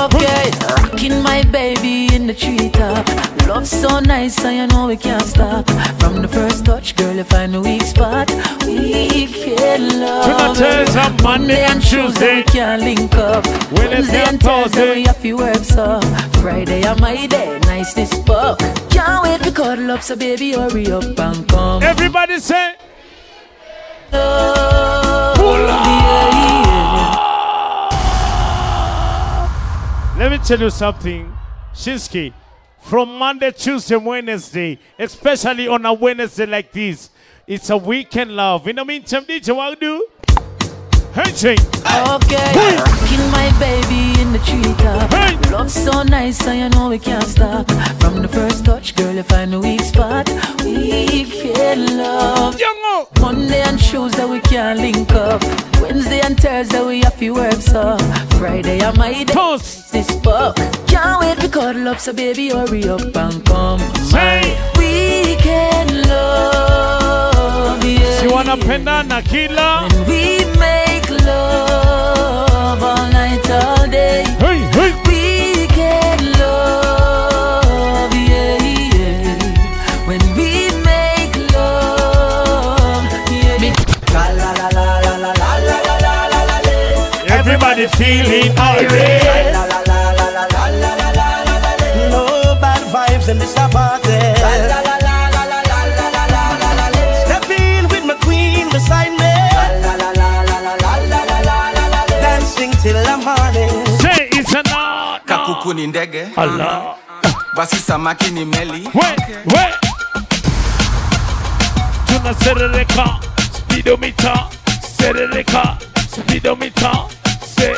Okay, 0.05 0.51
rocking 0.71 1.23
my 1.23 1.45
baby 1.45 2.13
in 2.15 2.27
the 2.27 2.35
treetop. 2.35 3.07
Love 3.47 3.69
so 3.69 4.01
nice, 4.01 4.45
and 4.45 4.57
you 4.57 4.67
know 4.67 4.89
we 4.89 4.97
can't 4.97 5.23
stop. 5.23 5.71
From 6.01 6.21
the 6.21 6.29
first 6.29 6.65
touch, 6.65 6.97
girl, 6.97 7.15
you 7.15 7.25
find 7.25 7.55
the 7.55 7.61
weak 7.61 7.83
spot. 7.83 8.29
We 8.67 9.27
can 9.27 10.01
love. 10.01 10.57
Tonight 10.57 10.97
on 10.97 11.23
Monday 11.23 11.63
and 11.63 11.81
Tuesday. 11.81 12.37
we 12.39 12.43
can't 12.43 12.83
link 12.83 13.15
up. 13.15 13.47
Wednesday 13.47 13.79
Wednesday 13.79 14.21
and 14.23 14.29
and 14.31 14.43
Thursday, 14.43 15.05
cuddle 19.73 19.91
up, 19.93 20.03
so 20.03 20.15
baby, 20.17 20.53
hurry 20.53 20.93
up 20.93 21.19
and 21.19 21.49
come. 21.49 21.83
Everybody 21.83 22.39
say. 22.41 22.75
Love, 24.13 25.39
yeah, 25.39 26.29
yeah. 26.35 27.19
Let 30.19 30.31
me 30.31 30.39
tell 30.39 30.61
you 30.61 30.69
something, 30.69 31.33
Shinsky. 31.73 32.35
From 32.83 33.17
Monday, 33.17 33.51
Tuesday, 33.53 33.97
Wednesday, 33.97 34.79
especially 34.99 35.69
on 35.69 35.87
a 35.87 35.95
Wednesday 35.95 36.45
like 36.47 36.71
this, 36.73 37.09
it's 37.47 37.71
a 37.71 37.77
weekend 37.77 38.33
love. 38.33 38.69
In 38.69 38.77
the 38.77 38.85
meantime, 38.85 39.25
DJ, 39.25 39.57
what 39.57 39.81
do? 39.81 40.07
Hey. 41.15 41.57
Okay, 42.15 42.77
rocking 42.79 43.31
my 43.31 43.53
baby 43.61 44.19
in 44.23 44.33
the 44.33 44.41
treetop. 44.47 45.11
Hey. 45.13 45.37
Love 45.51 45.71
so 45.71 46.03
nice, 46.03 46.41
you 46.47 46.71
know 46.71 46.89
we 46.89 46.99
can't 46.99 47.25
stop. 47.25 47.71
From 48.01 48.23
the 48.23 48.29
first 48.29 48.65
touch, 48.65 48.95
girl, 48.97 49.15
you 49.15 49.23
find 49.23 49.53
the 49.53 49.61
weak 49.61 49.83
spot. 49.83 50.31
We 50.65 51.25
can 51.25 51.99
love. 51.99 52.59
Monday 53.21 53.61
and 53.61 53.79
Tuesday 53.79 54.25
we 54.25 54.41
can't 54.41 54.79
link 54.79 55.11
up. 55.13 55.43
Wednesday 55.83 56.21
and 56.21 56.39
Thursday 56.41 56.83
we 56.83 57.01
have 57.01 57.19
to 57.19 57.31
work 57.31 57.61
so. 57.61 57.99
Friday 58.39 58.81
I 58.81 58.93
day. 59.25 59.25
Toast. 59.27 59.93
This 59.93 60.11
buck. 60.17 60.57
Can't 60.87 61.21
wait 61.21 61.39
to 61.41 61.49
cuddle 61.49 61.89
up, 61.89 61.99
so 61.99 62.15
baby 62.15 62.49
hurry 62.49 62.89
up 62.89 63.15
and 63.15 63.45
come. 63.45 63.81
Say. 64.11 64.57
We 64.79 65.37
can 65.43 66.09
love. 66.09 67.85
Yeah. 67.85 68.21
Si 68.21 68.27
wanapenda 68.29 69.03
na 69.07 69.21
kila. 69.21 69.89
And 69.91 70.07
we 70.09 70.45
make 70.59 70.92
love 71.27 72.83
all 72.83 73.07
night, 73.11 73.49
all 73.51 73.87
day. 73.89 74.25
Hey, 74.39 74.59
hey. 74.77 74.93
We 75.07 75.67
can 75.69 76.19
love, 76.41 78.13
yeah, 78.15 78.57
yeah. 78.97 80.07
When 80.07 80.21
we 80.37 80.51
make 80.91 81.35
love, 81.55 83.05
yeah. 83.31 83.75
Everybody 87.39 87.87
feeling 87.99 88.51
irate. 88.59 89.53
No 92.11 92.57
bad 92.61 92.83
vibes 92.93 93.29
in 93.29 93.39
this 93.39 93.55
party. 93.55 94.92
Dancing 102.93 102.93
till 102.93 103.03
the 103.05 103.17
morning. 103.25 103.87
Say 103.99 104.29
it's 104.33 104.53
a 104.55 104.63
no. 104.69 105.19
kakuku 105.27 105.75
ni 105.75 105.87
ndege 105.87 106.27
Allah. 106.37 106.95
basi 107.57 107.77
samaki 107.77 108.31
ni 108.31 108.45
meli 108.45 108.89
Wait, 108.95 109.19
wait. 109.47 109.75
Tunaserereka. 112.07 113.21
Speedometer. 113.53 114.45
Serereka. 114.99 115.77
Speedometer. 116.11 116.93
Say. 117.57 117.75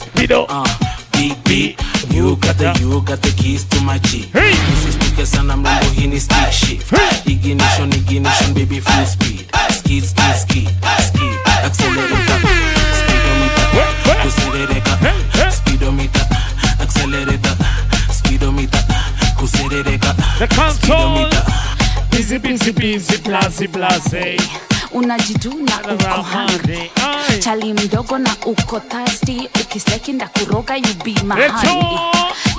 Speedo. 0.00 0.46
Uh, 0.48 0.64
beat 1.12 1.44
beat 1.44 1.80
you 2.10 2.36
got 2.36 2.56
the 2.58 2.76
you 2.80 3.00
got 3.02 3.20
the 3.22 3.30
keys 3.30 3.64
to 3.64 3.80
my 3.80 3.98
jeep 3.98 4.32
Hey. 4.32 4.54
usistuke 4.72 5.26
sana 5.26 5.56
mrembo 5.56 5.86
hii 5.94 6.06
ni 6.06 6.20
stick 6.20 6.52
shift 6.52 6.90
Hey. 6.90 7.32
ignition 7.32 7.92
ignition 7.92 8.54
baby 8.54 8.80
full 8.80 9.06
speed 9.06 9.46
skid 9.78 10.04
skid 10.04 10.38
skid 10.38 10.68
skid 11.06 11.38
accelerator 11.64 11.72
speedometer 11.72 12.38
Hey, 12.38 12.54
hey. 12.54 12.61
Kuserereka 14.22 14.96
Hey, 15.00 15.42
hey. 15.42 15.50
speedometer. 15.52 16.26
Accelerator 16.80 17.56
speedometer. 18.12 18.80
Kuserereka 19.36 20.14
speedometer. 20.74 21.42
Busy, 22.10 22.38
busy, 22.38 22.72
busy, 22.72 23.16
blase, 23.18 23.66
blase. 23.68 24.36
unajiduna 24.92 25.72
uko 25.80 26.04
Around 26.04 26.26
hungry 26.26 26.90
chali 27.38 27.72
mdogo 27.72 28.18
na 28.18 28.30
uko 28.46 28.80
thirsty. 28.80 29.48
Ukisteki 29.60 30.12
ndakuroga 30.12 30.76
you 30.76 30.94
be 31.04 31.14
my 31.24 31.48
honey. 31.48 31.98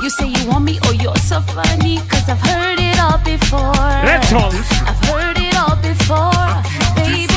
you 0.03 0.09
say 0.09 0.27
you 0.27 0.49
want 0.51 0.65
me 0.65 0.79
oh 0.87 0.91
you're 0.93 1.19
so 1.19 1.41
funny 1.41 1.97
cause 2.09 2.27
I've 2.31 2.41
heard 2.41 2.79
it 2.79 2.99
all 2.99 3.17
before. 3.19 3.77
I've 3.77 5.05
heard 5.07 5.37
it 5.37 5.55
all 5.57 5.75
before. 5.75 6.63
Baby 6.95 7.32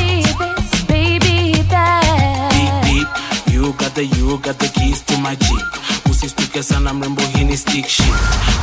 you 3.66 3.72
got 3.72 3.94
the 3.94 4.04
you 4.04 4.38
got 4.38 4.58
the 4.58 4.68
keys 4.68 5.02
to 5.02 5.18
my 5.18 5.34
jeep. 5.34 5.66
Usistuke 6.10 6.62
sana 6.62 6.94
mrembo 6.94 7.22
hii 7.22 7.44
ni 7.44 7.56
stick 7.56 7.86
shit. 7.88 8.14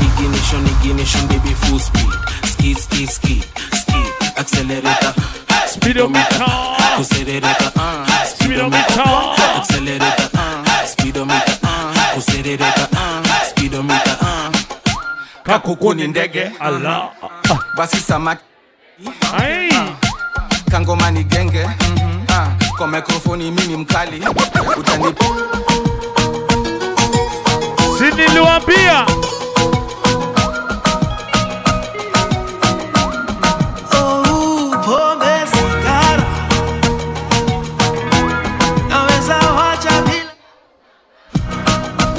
Ignition 0.02 0.66
ignition 0.68 1.28
baby 1.28 1.54
full 1.54 1.80
speed. 1.80 2.10
Skid 2.46 2.78
skid 2.78 3.10
skid 3.10 3.44
skid 3.74 4.38
accelerator. 4.38 5.14
Speedometer. 5.68 6.46
kuserereka 6.98 7.72
uh, 7.76 8.26
speedometer. 8.26 9.04
Accelerator 9.58 10.30
uh, 10.34 10.86
speedometer 10.86 11.58
uh, 11.64 12.14
kuserereka 12.16 12.88
uh, 12.92 13.50
speedometer 13.50 14.18
uh. 14.22 14.52
kakuku 15.44 15.94
ni 15.94 16.08
ndege. 16.08 16.52
Allah. 16.60 17.10
basi 17.78 17.98
samaki 18.00 18.44
kangoma 20.72 21.12
ni 21.12 21.24
genge. 21.24 21.64
Ah, 21.64 22.13
kwa 22.78 22.88
mikrofoni 22.88 23.52
mimi 23.52 23.78
mkali. 23.78 24.24
Utanipa 24.78 25.26
si 27.98 28.04
niliwambia 28.16 29.06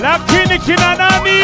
lakini 0.02 0.58
kina 0.58 0.94
nani? 0.94 1.40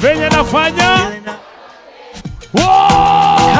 Venye 0.00 0.28
nafanya. 0.28 1.10
Wow! 2.54 3.57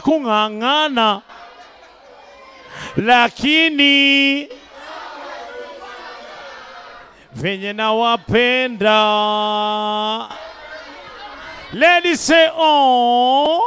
Kung'ang'ana. 0.00 1.22
Lakini 2.96 4.48
venye 7.32 7.72
nawapenda. 7.72 8.98
Ladies 11.72 12.20
say 12.20 12.48
oh 12.52 13.62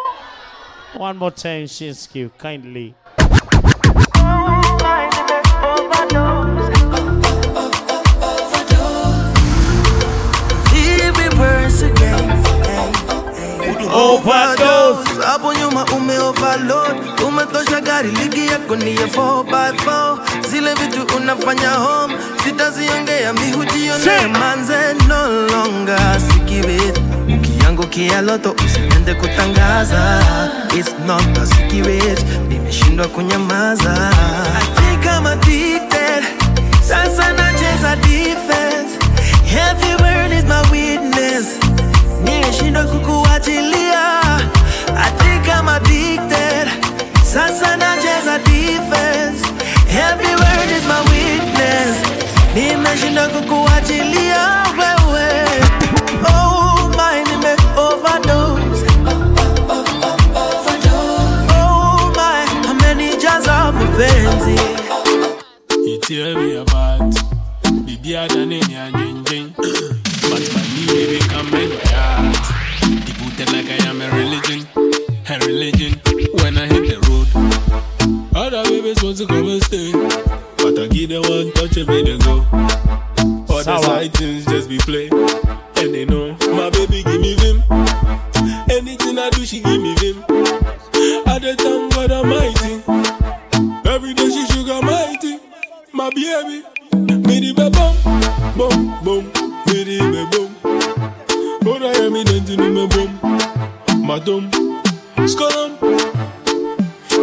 one 0.98 1.18
more 1.18 1.32
time 1.32 1.64
Shinsky 1.68 2.30
kindly 2.38 2.94
Overdose. 13.94 15.22
Hapo 15.26 15.54
nyuma 15.54 15.86
ume 15.86 16.20
overload, 16.20 16.98
umetosha 17.28 17.82
gari 17.82 18.12
ligi 18.12 18.48
yako 18.48 18.76
ni 18.76 18.96
ya 18.96 19.08
4x4 19.08 20.18
zile 20.50 20.74
vitu 20.74 21.16
unafanya 21.18 21.70
home 21.70 22.14
sitaziongea 22.44 23.34
mihujionee 23.34 24.28
manze 24.40 24.94
no 25.08 25.32
longer. 25.48 26.22
Sikibit 26.34 27.00
ukiangukia 27.36 28.22
loto 28.22 28.56
usiende 28.66 29.14
kutangaza. 29.14 30.20
It's 30.80 30.96
not 31.08 31.38
a 31.38 31.46
secret 31.46 32.26
nimeshindwa 32.50 33.08
kunyamaza. 33.08 33.94
I 33.94 34.82
think 34.82 35.06
I'm 35.06 35.26
addicted 35.28 36.24
sasa 36.88 37.34
nacheza 37.34 37.96
defense. 37.96 38.98
Every 39.70 39.96
word 40.04 40.32
is 40.34 40.44
my 40.46 40.62
witness 40.72 41.60
nimeshindwa 42.24 42.84
kukuachilia. 42.84 44.24
I 44.96 45.10
think 45.18 45.48
I'm 45.48 45.68
addicted 45.68 46.68
sasa 47.24 47.78
nacheza 47.78 48.38
defense. 48.40 49.44
Every 49.90 50.36
word 50.36 50.70
is 50.78 50.84
my 50.88 51.02
witness. 51.12 51.98
Nimeshindwa 52.56 53.28
kukuachilia 53.28 54.64
wewe. 54.78 55.46
Oh 56.26 56.90
my 56.98 57.24
nime 57.24 57.56
overdose 57.78 58.86
Oh 61.50 62.14
my 62.16 62.70
amenijaza 62.70 63.72
mapenzi 63.72 64.62
You 65.86 65.98
tear 66.00 66.38
me 66.38 66.58
apart. 66.58 67.16
Baby, 67.86 68.18
I 68.18 68.28
done 68.28 68.52
in 68.52 68.70
your 68.70 68.92
jing 69.26 69.54
But 69.58 70.54
my 70.54 71.83
come 73.46 73.56
in 73.56 73.66
my 73.66 73.72
heart. 73.72 73.78
Like 73.78 73.82
I 73.82 73.90
am 73.90 74.02
a 74.02 74.10
religion. 74.12 74.68
A 75.30 75.40
religion 75.46 76.02
when 76.44 76.58
I 76.58 76.68
hit 76.68 76.90
the 76.90 77.00
road. 77.08 77.28
Other 78.36 78.64
babies 78.64 79.02
want 79.04 79.18
to 79.18 79.28
come 79.28 79.48
and 79.48 79.64
stay. 79.64 79.92
But 80.58 80.80
I 80.80 80.88
give 80.88 81.10
them 81.10 81.22
one 81.24 81.52
touch 81.54 81.78
and 81.78 81.88
them 81.88 82.20
go. 82.20 82.46
All 83.54 83.64
the 83.64 83.82
side 83.82 84.14
things 84.14 84.46
just 84.46 84.70
be 84.70 84.78
play. 84.80 85.10
And 85.10 85.94
they 85.94 86.06
know 86.06 86.36
my 86.56 86.70
baby 86.70 87.04
give 87.04 87.22
me 87.22 87.36
vim. 87.36 87.64
Anything 88.70 89.20
I 89.20 89.30
do, 89.32 89.46
she 89.46 89.62
give 89.62 89.82
me 89.82 89.96
vim. 89.96 90.24
I 91.28 91.40
the 91.40 91.56
thank 91.58 91.94
God 91.94 92.12
Almighty. 92.12 92.84
Every 93.90 94.14
day 94.14 94.30
she 94.30 94.46
sugar 94.48 94.82
mighty. 94.82 95.40
My 95.94 96.10
baby. 96.10 96.64
Me 97.28 97.40
the 97.40 97.54
bum, 97.56 97.96
bum, 98.58 99.04
bum. 99.04 99.26
Me 99.68 99.84
the 99.84 100.28
be 100.32 100.53
bum. 102.14 102.22
But 102.22 102.28
I 102.28 102.30
am 102.30 102.42
in 102.42 102.46
the 102.46 102.70
me 102.70 102.88
bum. 102.88 104.06
Madam. 104.06 104.52
Skolum. 105.28 105.72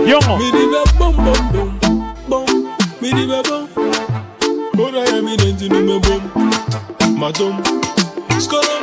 Yo. 0.07 0.19
Me 0.39 0.51
be 0.51 0.65
bum, 0.99 1.17
bum, 1.17 1.43
bum. 1.53 1.71
Bum. 2.29 2.49
Me 3.01 3.11
the 3.11 3.25
be 3.27 3.41
bum. 3.49 3.65
But 4.75 4.95
I 4.95 5.17
am 5.17 5.29
in 5.29 5.57
the 5.57 5.69
me 5.69 6.01
bum. 6.01 6.23
Madam. 7.19 8.80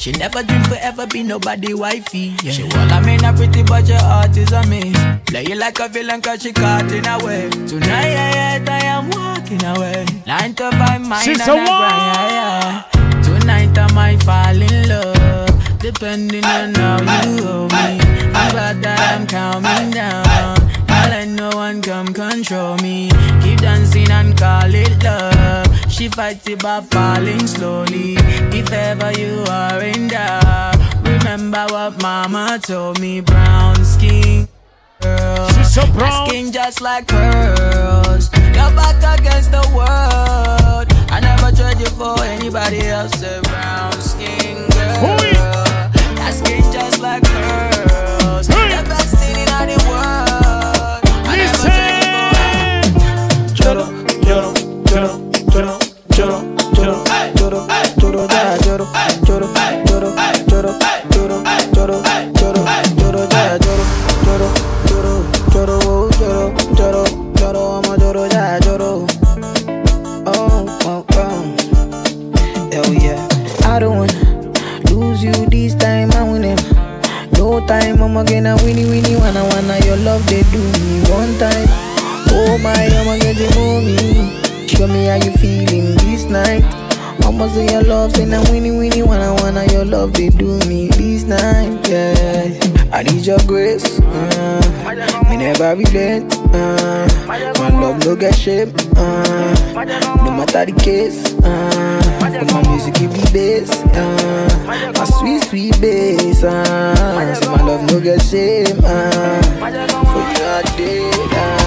She 0.00 0.12
never 0.12 0.42
dream 0.42 0.62
forever 0.64 1.06
be 1.06 1.22
nobody 1.22 1.74
wifey. 1.74 2.34
Yeah. 2.42 2.52
She 2.52 2.62
well, 2.62 2.90
I 2.90 3.04
mean, 3.04 3.22
a 3.22 3.34
pretty, 3.34 3.62
but 3.62 3.86
your 3.86 3.98
heart 3.98 4.34
is 4.34 4.50
a 4.50 4.66
miss. 4.66 4.96
Play 5.26 5.44
you 5.44 5.56
like 5.56 5.78
a 5.78 5.88
villain, 5.88 6.22
cause 6.22 6.40
she 6.42 6.54
caught 6.54 6.90
in 6.90 7.06
a 7.06 7.22
way. 7.22 7.50
Tonight, 7.50 8.08
yeah, 8.08 8.56
yeah, 8.56 8.64
I 8.66 8.84
am 8.96 9.10
walking 9.10 9.62
away. 9.62 10.06
Nine 10.26 10.54
to 10.54 10.70
five, 10.70 11.06
mine 11.06 11.22
She's 11.22 11.46
and 11.46 11.50
a 11.50 11.52
a 11.52 11.66
grind, 11.66 12.32
yeah, 12.32 12.84
yeah. 12.94 13.20
Tonight, 13.20 13.76
I 13.76 13.92
might 13.92 14.22
fall 14.22 14.62
in 14.62 14.88
love. 14.88 15.78
Depending 15.80 16.46
on 16.46 16.74
how 16.74 17.26
you 17.26 17.44
hold 17.44 17.72
me. 17.72 18.00
I'm 18.32 18.50
glad 18.52 18.80
that 18.82 19.20
I'm 19.20 19.26
calming 19.26 19.90
down. 19.90 20.56
Can't 20.86 21.10
let 21.10 21.28
no 21.28 21.50
one 21.54 21.82
come 21.82 22.14
control 22.14 22.78
me. 22.78 23.10
Keep 23.42 23.60
dancing 23.60 24.10
and 24.10 24.34
call 24.38 24.74
it 24.74 25.04
love. 25.04 25.69
She 26.00 26.08
fights 26.08 26.48
it 26.48 26.62
by 26.62 26.80
falling 26.80 27.46
slowly. 27.46 28.14
If 28.56 28.72
ever 28.72 29.12
you 29.20 29.44
are 29.50 29.82
in 29.82 30.08
doubt, 30.08 30.78
remember 31.04 31.66
what 31.68 32.00
mama 32.00 32.58
told 32.62 32.98
me. 32.98 33.20
Brown 33.20 33.84
skin 33.84 34.48
girl. 35.02 35.48
She's 35.50 35.74
so 35.74 35.84
brown. 35.92 36.26
skin 36.26 36.52
just 36.52 36.80
like 36.80 37.06
pearls. 37.06 38.32
Your 38.32 38.72
back 38.72 39.20
against 39.20 39.50
the 39.50 39.60
world. 39.76 40.88
I 41.12 41.20
never 41.20 41.54
trade 41.54 41.78
you 41.78 41.92
for 41.92 42.18
anybody 42.24 42.80
else. 42.80 43.22
A 43.22 43.42
brown 43.42 43.92
skin 44.00 44.59
enter 100.60 100.72
the 100.72 100.80
case. 100.80 101.24
Uh, 101.42 102.18
my 102.20 102.28
music 102.70 102.94
bass. 103.32 103.70
Uh, 103.70 104.92
my 104.96 105.04
sweet, 105.04 105.42
sweet 105.44 105.80
bass. 105.80 106.42
Uh, 106.44 107.34
so 107.34 107.50
my 107.50 107.62
love 107.62 107.82
no 107.90 108.00
get 108.00 108.20
shame. 108.22 108.66
Uh, 108.84 109.42
for 109.58 109.70
your 110.38 110.62
day. 110.76 111.10
Uh. 111.32 111.58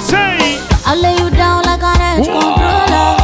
Say, 0.00 0.58
I 0.84 0.94
lay 0.94 1.16
you 1.22 1.30
down 1.30 1.62
like 1.64 1.82
an 1.82 2.00
edge 2.00 2.26
controller. 2.26 3.16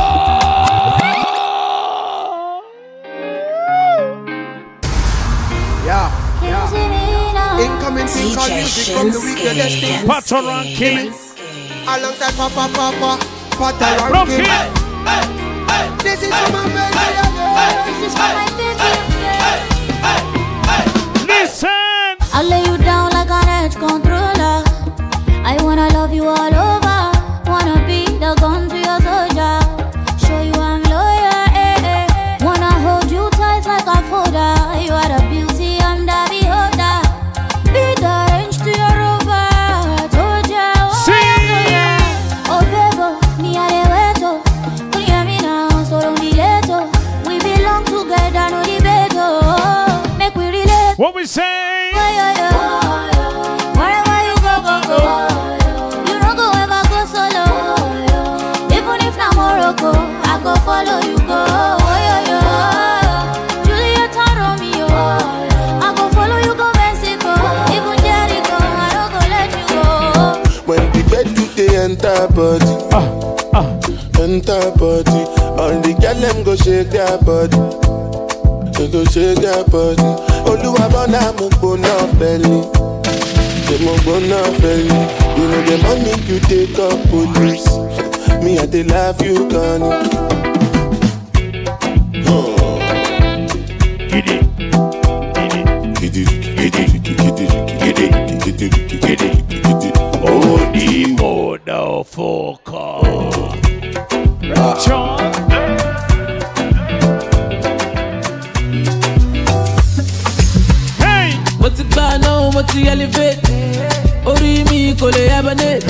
Incoming 7.63 8.09
sync 8.09 8.35
music 8.35 8.97
from 8.97 9.11
the 9.11 9.21
week 9.21 9.45
you're 9.45 9.55
papa, 12.35 12.69
papa. 12.75 13.19
Listen. 21.27 21.69
I'll 22.33 22.45
lay 22.49 22.63
you 22.65 22.79
down 22.79 23.02
enter 74.33 74.71
body. 74.79 75.21
All 75.61 75.77
the 75.81 75.93
girl 76.01 76.15
them 76.21 76.43
go 76.45 76.57
shake 76.57 76.91
their 76.91 77.19
body, 77.21 77.57
they 78.73 78.89
go 78.91 79.05
shake 79.05 79.39
their 79.39 79.65
body. 79.65 80.03
Oluwa 80.49 80.89
bona 80.91 81.33
mo 81.39 81.49
gbona 81.51 81.93
fẹli, 82.19 82.57
ṣe 83.67 83.77
mo 83.85 83.93
gbona 84.03 84.41
fẹli. 84.61 85.01
You 85.37 85.49
know 85.49 85.63
the 85.69 85.77
money 85.83 86.15
you 86.29 86.39
take 86.49 86.79
up 86.79 86.99
police, 87.11 87.69
me 88.43 88.59
I 88.59 88.67
dey 88.67 88.83
laugh 88.85 89.21
you 89.23 89.49
gone. 89.51 90.42
Ti 112.73 112.87
elevate. 112.89 113.39
Orí 114.27 114.65
mi 114.71 114.95
kò 115.01 115.09
lè 115.11 115.23
hibernate 115.29 115.87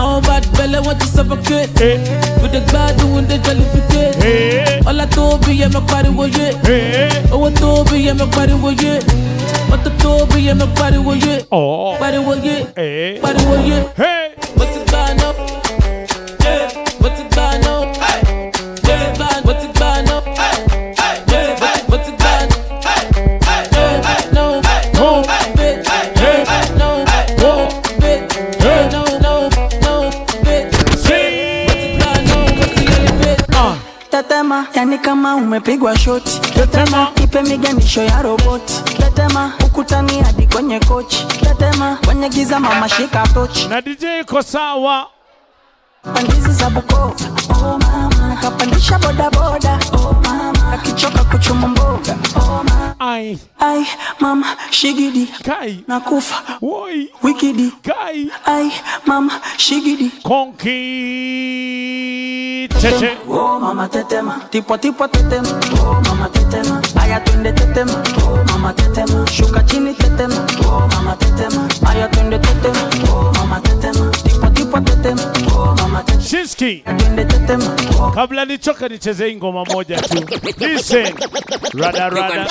àwọn 0.00 0.20
bad 0.26 0.44
belle 0.56 0.78
wọ́n 0.86 0.96
ti 0.98 1.06
suffocate. 1.06 1.90
Dey 2.52 2.60
gbádùn 2.70 3.26
dey 3.28 3.38
jollificate 3.44 4.80
ọlá 4.88 5.06
tó 5.14 5.38
bí 5.46 5.60
yẹ 5.60 5.68
mọ 5.74 5.80
pariwo 5.90 6.24
yé. 6.26 6.46
Owó 7.32 7.50
tó 7.60 7.84
bí 7.90 8.06
yẹ 8.06 8.12
mọ 8.14 8.26
pariwo 8.36 8.70
yé. 8.82 8.92
Mọ́tò 9.70 9.90
tó 10.02 10.26
bí 10.30 10.46
yẹ 10.46 10.54
mọ 10.54 10.66
pariwo 10.78 11.12
yé. 11.14 11.34
Pariwo 12.00 12.34
yé. 12.44 12.56
Pariwo 13.22 13.54
yé 13.68 13.76
umepigwa 35.46 35.98
shoti. 35.98 36.40
Tetema, 36.40 37.08
ipe 37.24 37.42
miganisho 37.42 38.02
ya 38.02 38.22
roboti. 38.22 38.74
Tetema, 38.96 39.52
ukutani 39.66 40.20
hadi 40.22 40.46
kwenye 40.46 40.80
kochi. 40.80 41.26
Tetema, 41.26 41.98
kwenye 42.04 42.28
giza 42.28 42.60
mama 42.60 42.88
shika 42.88 43.26
tochi. 43.34 43.68
Na 43.68 43.80
DJ 43.80 44.04
iko 44.20 44.42
sawa. 44.42 45.06
Pandizi 46.14 46.52
za 46.52 46.70
Bukoba. 46.70 47.12
Oh 47.50 47.78
mama. 47.78 48.15
Kapandisha 48.40 48.98
bodaboda 48.98 49.78
oh 49.92 50.16
akichoka 50.72 51.24
kuchuma 51.24 51.68
mboga. 51.68 52.16
Oh 52.36 52.64
ai. 52.98 53.38
Ai 53.60 53.86
mama 54.20 54.46
shigidi. 54.70 55.26
Kai. 55.44 55.84
Nakufa. 55.88 56.42
Woi. 56.62 57.10
Wikidi. 57.22 57.72
Kai. 57.82 58.30
Ai 58.46 58.72
mama 59.06 59.32
shigidi. 59.56 60.10
Konki. 60.22 60.68
Tete 62.80 63.16
oh 63.28 63.58
mama 63.60 63.88
tetema. 63.88 64.40
Tipo 64.50 64.76
tipo 64.78 65.06
tetema. 65.08 65.48
Oh 65.80 66.00
mama 66.04 66.28
tetema. 66.28 66.82
Aya 67.00 67.20
twende 67.20 67.52
tetema. 67.52 67.92
Oh 68.22 68.44
mama 68.48 68.72
tetema. 68.72 69.26
Shuka 69.30 69.62
chini 69.62 69.94
tetema. 69.94 70.46
Oh 70.66 70.88
mama 70.92 71.16
tetema. 71.16 71.68
Aya 71.90 72.08
twende 72.08 72.38
tetema. 72.38 72.80
Oh 73.12 73.32
mama 73.38 73.60
tetema. 73.60 74.10
Tipo 74.24 74.46
tipo 74.50 74.80
tetema. 74.80 75.22
Oh 75.54 75.74
mama 75.78 75.85
oh 78.00 78.10
kabla 78.14 78.44
nichoka 78.44 78.88
nicheze 78.88 79.34
ngoma 79.36 79.64
moja 79.64 79.96
tu. 80.00 80.26
Listen. 80.58 81.14
Rada 81.74 82.08
rada. 82.10 82.46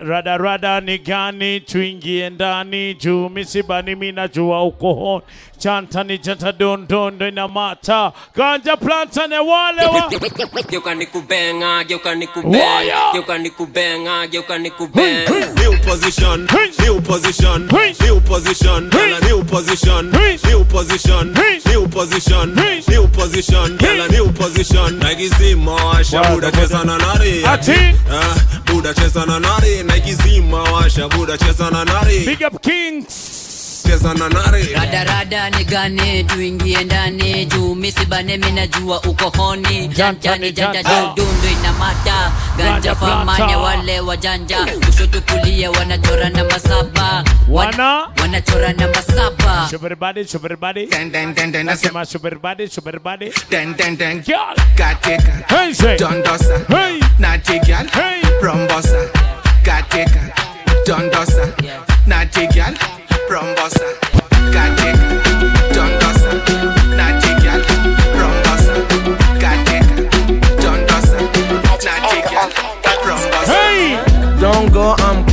Rada 0.00 0.36
rada 0.38 0.80
ni 0.80 0.98
gani? 0.98 1.60
Tuingie 1.60 2.30
ndani 2.30 2.94
juu. 2.94 3.28
Misibani 3.28 3.94
mimi 3.94 4.12
najua 4.12 4.64
uko 4.64 4.94
hon 4.94 5.22
chanta 5.58 6.04
ni 6.04 6.18
chanta 6.18 6.52
don 6.52 6.86
don 6.86 7.14
ndo 7.14 7.28
ina 7.28 7.48
mata 7.48 8.12
ganja 8.36 8.76
planta 8.76 9.26
ne 9.26 9.38
wale 9.38 9.84
wa 9.86 10.10
geuka 10.70 10.94
nikubenga 10.94 11.84
geuka 11.84 12.14
nikubenga 12.14 13.12
geuka 13.12 13.38
nikubenga 13.38 14.26
geuka 14.26 14.58
nikubenga. 14.58 15.30
New 15.56 15.78
position, 15.86 16.46
new 16.78 17.00
position, 17.00 17.66
new 17.66 18.20
position, 18.20 18.90
new 19.22 19.42
position, 19.44 20.10
new 20.44 20.64
position, 20.64 21.34
new 21.66 21.88
position, 21.88 22.54
new 22.88 23.06
position, 23.08 23.76
girl 23.76 24.00
a 24.00 24.08
new 24.08 24.32
position. 24.32 24.98
Nike 24.98 25.28
zima 25.28 25.72
washa 25.76 26.22
buda 26.34 26.50
cheza 26.50 26.84
na 26.84 26.96
nari. 26.98 27.42
Ati? 27.44 27.94
uh, 28.10 28.34
buda 28.66 28.94
cheza 28.94 29.26
na 29.26 29.38
nari. 29.38 29.82
Nike 29.82 30.14
zima 30.14 30.62
washa 30.64 31.08
buda 31.08 31.36
cheza 31.38 31.70
na 31.70 31.84
nari. 31.84 32.24
Big 32.26 32.42
up 32.42 32.62
Kings. 32.62 33.37
Cheza 33.88 34.12
na 34.14 34.28
nare. 34.28 34.62
Radarada 34.74 35.50
nigane 35.50 36.24
tuingie 36.24 36.84
ndani. 36.84 37.46
Juu 37.46 37.74
misibane 37.74 38.36
minajua 38.36 39.00
uko 39.02 39.30
honi. 39.30 39.88
Janjani 39.88 40.52
janja 40.52 40.82
janta. 40.82 41.14
dudundo 41.16 41.48
Ganja 42.58 42.94
famanya 42.94 43.58
wale 43.58 44.00
wajanja 44.00 44.56
kushoto 44.86 45.20
kulia 45.20 45.70
wanachora 45.70 46.28
namba 46.28 46.60
saba. 46.60 47.24
Wana? 47.48 48.08
wanachora 48.20 48.72
namba 48.72 49.02
saba. 49.02 49.68
Everybody, 49.72 50.20
everybody. 50.20 50.86
Den 50.86 51.10
den 51.10 51.34
den 51.34 51.52
den 51.52 51.66
Nasema 51.66 52.02
everybody, 52.14 52.64
everybody. 52.64 53.32
Den 53.50 53.72
den 53.74 53.96
den 53.96 54.20
Girl. 54.22 54.54
Katika 54.76 55.32
Hey, 55.48 55.72
say. 55.72 55.96
Dondosa 55.96 56.58
Hey. 56.68 57.00
Natty 57.18 57.58
girl. 57.60 57.86
Hey. 57.88 58.20
Rombosa 58.42 59.08
Katika 59.62 60.20
Dondosa 60.86 61.46
girl 62.52 62.74
Rombosa 63.30 63.84
Katika 64.52 64.98
Dondosa 65.74 66.30
Hey. 73.46 73.96
Don't 74.40 74.72
go, 74.72 74.94
I'm 74.98 75.24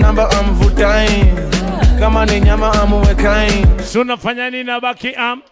namba, 0.00 0.28
I'm 0.32 0.54
vutain. 0.54 1.26
Kama 1.98 2.26
ni 2.26 2.40
nyama, 2.40 2.70
I'm 2.72 2.92
wekain. 2.92 3.66
Sunafanya 3.92 4.50
nini 4.50 4.64
nabaki 4.64 5.14
am? 5.16 5.42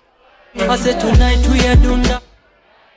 I 0.54 0.76
say 0.76 0.92
tonight 0.98 1.46
we 1.48 1.60
are 1.66 1.76
dunda. 1.76 2.20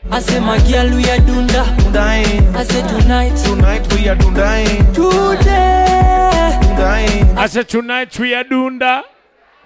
I 0.10 0.20
say 0.20 0.40
my 0.40 0.58
girl 0.60 0.90
we 0.96 1.04
are 1.10 1.20
dunda. 1.20 1.64
Dundain. 1.78 2.56
I 2.56 2.64
say 2.64 2.82
tonight. 2.88 3.36
Tonight 3.44 3.94
we 3.94 4.10
are 4.10 4.16
dundain. 4.16 4.94
Today. 4.94 6.51
Dundain. 6.82 7.38
I 7.38 7.46
said 7.48 7.70
tonight 7.70 8.18
we 8.20 8.34
are 8.34 8.44
dunda. 8.44 9.04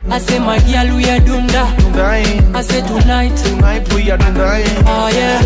I 0.10 0.18
say 0.20 0.38
my 0.40 0.60
girl 0.60 0.96
we 0.98 1.06
are 1.10 1.20
dunda. 1.20 1.64
Dying. 1.96 2.56
I 2.56 2.62
say 2.62 2.82
tonight. 2.86 3.36
Tonight 3.38 3.94
we 3.94 4.12
are 4.12 4.18
dundain. 4.18 4.68
Oh 4.86 5.08
yeah. 5.08 5.42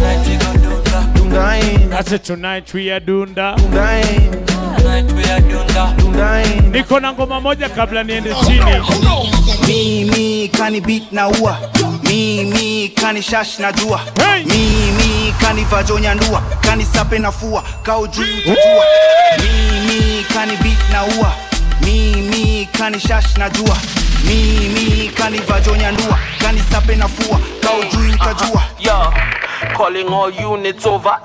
Dundain. 1.14 1.94
I 1.94 2.02
said 2.02 2.24
tonight 2.24 2.74
we 2.74 2.90
are 2.90 3.00
dunda. 3.00 3.56
Tonight 3.56 5.12
we 5.14 5.24
are 5.24 5.42
dunda. 5.42 6.14
Dying. 6.18 6.72
Niko 6.74 7.00
na 7.02 7.14
ngoma 7.14 7.40
moja 7.42 7.70
kabla 7.70 8.04
niende 8.04 8.34
chini. 8.46 8.82
mimi 9.68 10.50
kani 10.50 10.80
beat 10.82 11.12
na 11.12 11.28
ua 11.30 11.58
mimi 12.04 12.90
kani 12.96 13.22
shash 13.22 13.60
na 13.60 13.72
jua 13.72 14.00
Hey! 14.18 14.44
mimi 14.44 15.34
kani 15.42 15.64
vajonya 15.64 16.16
ndua 16.16 16.42
kani 16.62 16.86
sape 16.86 17.20
na 17.20 17.32
fua 17.32 17.64
kao 17.84 18.08
juu 18.08 18.22
utajua 18.24 18.86
mimi 19.38 20.26
kani 20.34 20.58
beat 20.64 20.90
na 20.92 21.04
ua 21.04 21.32
mimi 21.82 22.70
kanishash 22.78 23.38
najua 23.38 23.48
na 23.48 23.50
jua 23.50 23.78
mimi 24.26 25.08
kanivajonyandua 25.10 26.20
kanisape 26.40 26.96
nafua 26.96 27.40
kaojui 27.62 27.90
kao 28.18 28.34
juu 28.34 28.44
utajua 28.44 28.64
Yo, 28.80 29.14
calling 29.78 30.08
all 30.14 30.46
units 30.54 30.86
over. 30.86 31.20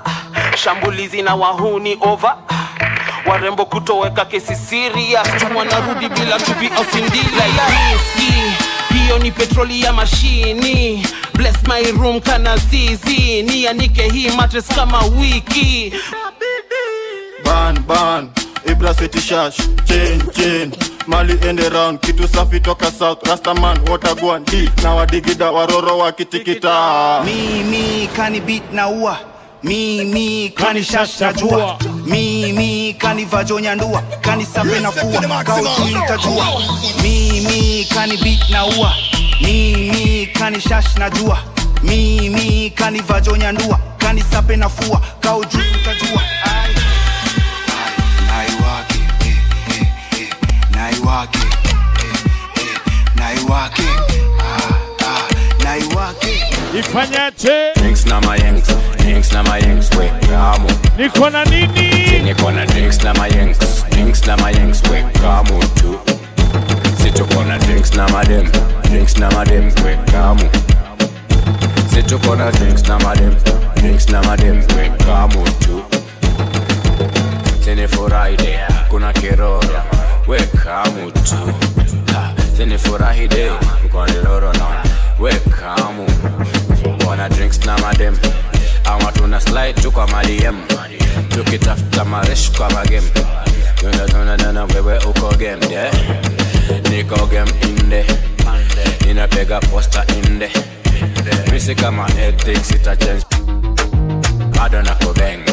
Shambulizi 0.63 1.21
na 1.21 1.35
wahuni 1.35 1.97
over. 2.01 2.35
Warembo 3.25 3.65
kutoweka 3.65 4.25
kesi 4.25 4.55
serious. 4.55 5.27
Tu 5.39 5.57
wanarudi 5.57 6.09
bila 6.09 6.37
to 6.39 6.53
be 6.53 6.69
ofindila 6.81 7.45
riski. 7.69 8.33
Hiyo 8.93 9.19
ni 9.19 9.31
petroli 9.31 9.81
ya 9.81 9.93
mashini. 9.93 11.07
Bless 11.33 11.55
my 11.67 11.91
room 11.91 12.19
kana 12.21 12.57
zizi. 12.57 13.43
Nianike 13.43 14.09
hii 14.09 14.29
mattress 14.29 14.67
kama 14.67 14.99
wiki. 15.03 15.93
ban 17.45 17.79
ban 17.79 18.29
ibra 18.65 18.93
city 18.93 19.19
shash 19.19 19.57
chain 19.85 20.19
chain. 20.31 20.73
Mali 21.07 21.33
ende 21.47 21.67
around, 21.67 21.99
kitu 22.01 22.27
safi 22.27 22.59
toka 22.59 22.91
south. 22.91 23.23
Rastaman 23.27 23.77
watagwan 23.89 24.43
d 24.45 24.69
na 24.83 24.93
wadigida 24.95 25.51
waroro 25.51 25.97
wakitikita 25.97 27.21
mimi 27.25 28.07
kani 28.15 28.39
beat 28.41 28.73
na 28.73 28.87
ua. 28.89 29.17
Mimi 29.63 30.49
kani 30.55 30.83
shash 30.83 31.19
na 31.21 31.33
jua. 31.33 31.77
mimi 32.05 32.93
kani 32.97 33.25
vajonya 33.25 33.75
ndua 33.75 34.01
kani 34.21 34.45
sape 34.45 34.79
na 34.79 34.91
fua. 34.91 35.43
kao 35.43 35.61
juu 35.61 36.61
mimi 37.03 37.85
kani 37.93 38.17
beat 38.17 38.49
na 38.49 38.65
ua. 38.65 38.93
Mimi 39.41 40.27
kani 40.33 40.61
shash 40.61 40.95
na 40.97 41.09
jua. 41.09 41.37
Mimi 41.83 42.69
kani 42.75 42.99
vajonya 43.01 43.51
ndua 43.51 43.79
kani 43.97 44.21
sape 44.31 44.55
na 44.55 44.69
fua. 44.69 45.01
Kao 45.19 45.43
juu 45.43 45.59
utajua 45.81 46.21
naiwake 51.05 51.37
eh, 51.37 52.15
eh, 52.55 52.79
naiwake 53.15 53.83
ah, 54.39 55.05
ah, 55.05 55.63
naiwake 55.63 56.41
Ifanyaje? 56.79 57.73
Drinks 57.75 58.05
na 58.05 58.21
mayengs, 58.21 58.67
drinks 58.97 59.31
na 59.33 59.43
mayengs, 59.43 59.89
we 59.97 60.09
kamu. 60.27 60.69
Niko 60.97 61.29
na 61.29 61.45
nini? 61.45 62.19
Niko 62.23 62.51
na 62.51 62.65
drinks 62.65 63.03
na 63.03 63.13
mayengs, 63.13 63.85
drinks 63.89 64.27
na 64.27 64.37
mayengs, 64.37 64.81
we 64.91 65.03
kamu 65.21 65.59
tu. 65.75 65.99
Situko 67.03 67.43
na 67.47 67.57
drinks 67.59 67.93
na 67.95 68.07
madem, 68.09 68.51
drinks 68.89 69.17
na 69.17 69.29
madem, 69.31 69.65
we 69.85 69.95
kamu. 70.11 70.49
Situko 71.93 72.35
na 72.35 72.51
drinks 72.51 72.83
na 72.89 72.99
madem, 72.99 73.35
drinks 73.75 74.09
na 74.09 74.21
madem, 74.23 74.57
we 74.75 74.89
kamu 75.05 75.43
tu. 75.59 75.83
Sini 77.63 77.87
furahi 77.87 78.37
kuna 78.89 79.13
kiroro, 79.13 79.61
we 80.27 80.37
kamu 80.63 81.11
tu. 81.11 81.35
Ha, 82.13 82.33
de, 83.27 83.49
kwa 83.91 84.07
loro 84.23 84.51
na, 84.53 84.83
we 85.19 85.31
kamu. 85.49 86.05
Wana 87.07 87.29
drinks 87.29 87.59
na 87.65 87.77
madem, 87.77 88.15
ama 88.85 89.11
tuna 89.11 89.39
slide 89.41 89.81
tu 89.81 89.91
kwa 89.91 90.07
madiem, 90.07 90.55
tukitafuta 91.29 92.05
maresh 92.05 92.51
kwa 92.51 92.69
magem. 92.69 93.03
Tuna 93.75 94.05
tuna 94.07 94.37
tuna 94.37 94.65
wewe 94.65 94.97
uko 95.05 95.29
game 95.37 95.65
yeah. 95.69 95.93
Niko 96.89 97.25
game 97.27 97.51
inde, 97.61 98.05
ninapega 99.05 99.59
posta 99.59 100.05
inde. 100.23 100.49
Misi 101.51 101.75
kama 101.75 102.07
ethics 102.19 102.71
ita 102.71 102.95
bado 104.57 104.81
na 104.81 104.95
kobeng 104.95 105.43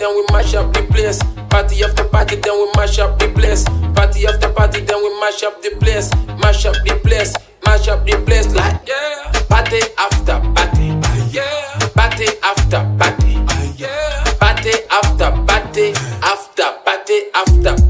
then 0.00 0.16
we 0.16 0.24
mash 0.32 0.54
up 0.54 0.72
the 0.72 0.82
place. 0.90 1.22
Party 1.50 1.84
after 1.84 2.04
party, 2.04 2.36
then 2.36 2.54
we 2.54 2.70
mash 2.76 2.98
up 2.98 3.18
the 3.18 3.28
place. 3.28 3.64
Party 3.94 4.26
after 4.26 4.50
party, 4.50 4.80
then 4.80 4.96
we 5.02 5.20
mash 5.20 5.42
up 5.42 5.60
the 5.62 5.70
place. 5.78 6.10
Mash 6.40 6.64
up 6.64 6.74
the 6.86 6.98
place, 7.04 7.34
mash 7.66 7.88
up 7.88 8.04
the 8.06 8.16
place 8.24 8.52
like 8.54 8.80
yeah. 8.88 9.30
Party 9.48 9.80
after 9.98 10.40
party, 10.54 10.88
yeah. 11.30 11.78
Party 11.94 12.26
after 12.42 12.80
party, 12.98 13.32
yeah. 13.76 14.24
Party 14.40 14.72
after 14.90 15.30
party, 15.46 15.92
after 16.22 16.68
party 16.84 17.20
after 17.34 17.89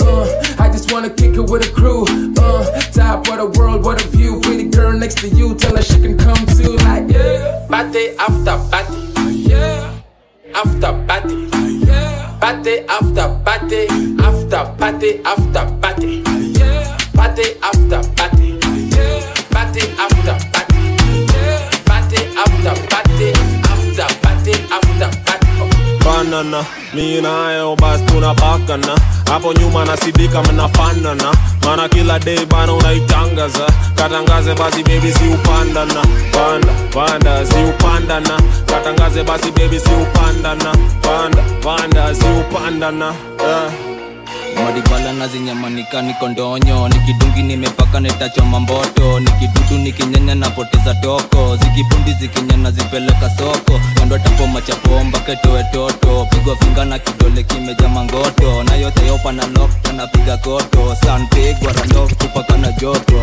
Uh, 0.00 0.26
I 0.58 0.68
just 0.70 0.92
wanna 0.92 1.10
kick 1.10 1.34
it 1.36 1.40
with 1.50 1.66
a 1.68 1.72
crew. 1.72 2.04
Uh, 2.38 2.64
top 2.92 3.28
of 3.28 3.36
the 3.52 3.58
world, 3.58 3.84
what 3.84 4.02
a 4.04 4.08
view. 4.08 4.40
Pretty 4.40 4.64
girl 4.68 4.92
next 4.92 5.18
to 5.18 5.28
you, 5.28 5.54
tell 5.54 5.74
her 5.76 5.82
she 5.82 6.00
can 6.00 6.16
come 6.18 6.44
too. 6.56 6.76
Like, 6.88 7.10
yeah. 7.10 7.66
Party 7.68 8.10
after 8.18 8.56
party, 8.70 9.12
ah, 9.16 9.28
yeah. 9.28 9.94
After 10.54 10.92
party, 11.06 11.48
ah, 11.52 11.66
yeah. 11.66 12.38
Party 12.40 12.78
after 12.88 13.28
party, 13.44 13.86
after 14.20 14.64
party 14.78 15.20
after 15.24 15.64
party, 15.80 16.22
yeah. 16.58 16.96
Party 17.14 17.44
after 17.62 18.00
party, 18.16 18.58
yeah. 18.94 19.20
Party 19.50 19.82
after 19.98 20.36
party, 20.52 20.80
yeah. 21.32 21.70
Party 21.84 22.20
after 22.36 22.74
party, 22.88 23.07
banana 26.24 26.64
mi 26.94 27.20
nayo 27.20 27.76
basi 27.76 28.04
tunapakana. 28.04 28.94
Hapo 29.30 29.52
nyuma 29.52 29.84
nasidika 29.84 30.42
mnafanana. 30.42 31.32
Mana 31.64 31.88
kila 31.88 32.18
day 32.18 32.44
bana 32.46 32.72
unaitangaza. 32.72 33.66
Katangaze 33.94 34.54
basi 34.54 34.82
bebi 34.82 35.12
si 35.12 35.28
panda 35.44 35.86
panda 36.92 37.46
si 37.46 37.54
katangaze 38.66 39.22
basi 39.24 39.50
bebi 39.52 39.78
si 39.78 39.90
panda 40.12 40.56
panda 41.62 42.14
si 42.14 42.24
upandana. 42.24 43.14
Yeah. 43.40 43.72
maribala 44.64 45.12
na 45.12 45.28
zinyamanika 45.28 46.02
niko 46.02 46.28
ndonyo. 46.28 46.88
Nikidungi 46.88 47.42
nimepaka 47.42 48.00
netachoma 48.00 48.60
mboto. 48.60 49.20
Nikidudu 49.20 49.82
nikinyanya 49.82 50.34
napoteza 50.34 50.94
toko. 50.94 51.56
Zikibundi 51.56 52.12
zikinyana 52.20 52.70
zipeleka 52.70 53.30
soko 53.30 53.80
kando 54.08 54.18
tapoma 54.18 54.60
chapomba 54.62 55.18
ketoe 55.20 55.62
toto. 55.72 56.26
Pigwa 56.30 56.56
finga 56.56 56.84
na 56.84 56.98
kidole 56.98 57.42
kimeja 57.42 57.88
mangoto. 57.88 58.62
Na 58.64 58.74
yote 58.76 59.06
yopa 59.06 59.32
na 59.32 59.46
lokta 59.46 59.92
napiga 59.92 60.36
koto. 60.36 60.96
Sanpigwa 61.04 61.72
randok 61.72 62.10
kupaka 62.18 62.56
na 62.58 62.72
joto. 62.72 63.20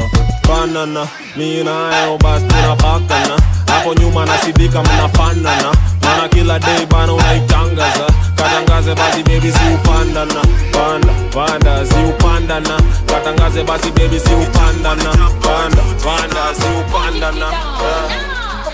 Banana 0.47 1.07
mi 1.35 1.63
nayo 1.63 2.17
basi 2.17 2.45
tunapakana 2.45 3.37
hapo 3.67 3.93
nyuma 3.93 4.25
nasidika 4.25 4.83
mnafanana 4.83 5.71
mana 6.03 6.29
kila 6.29 6.59
day 6.59 6.85
bana 6.85 7.13
unaitangaza. 7.13 8.07
Katangaze 8.35 8.95
basi 8.95 9.23
bebi 9.23 9.51
si 9.51 9.73
upandana 9.75 10.41
panda 10.71 11.13
panda 11.33 11.85
si 11.85 11.95
upandana 12.09 12.79
katangaze 13.05 13.63
basi 13.63 13.91
bebi 13.91 14.19
si 14.19 14.33
upandana 14.33 15.11
panda 15.41 15.81
panda 16.03 16.53
si 16.55 16.67
upandana 16.79 17.45
yeah. 17.45 18.24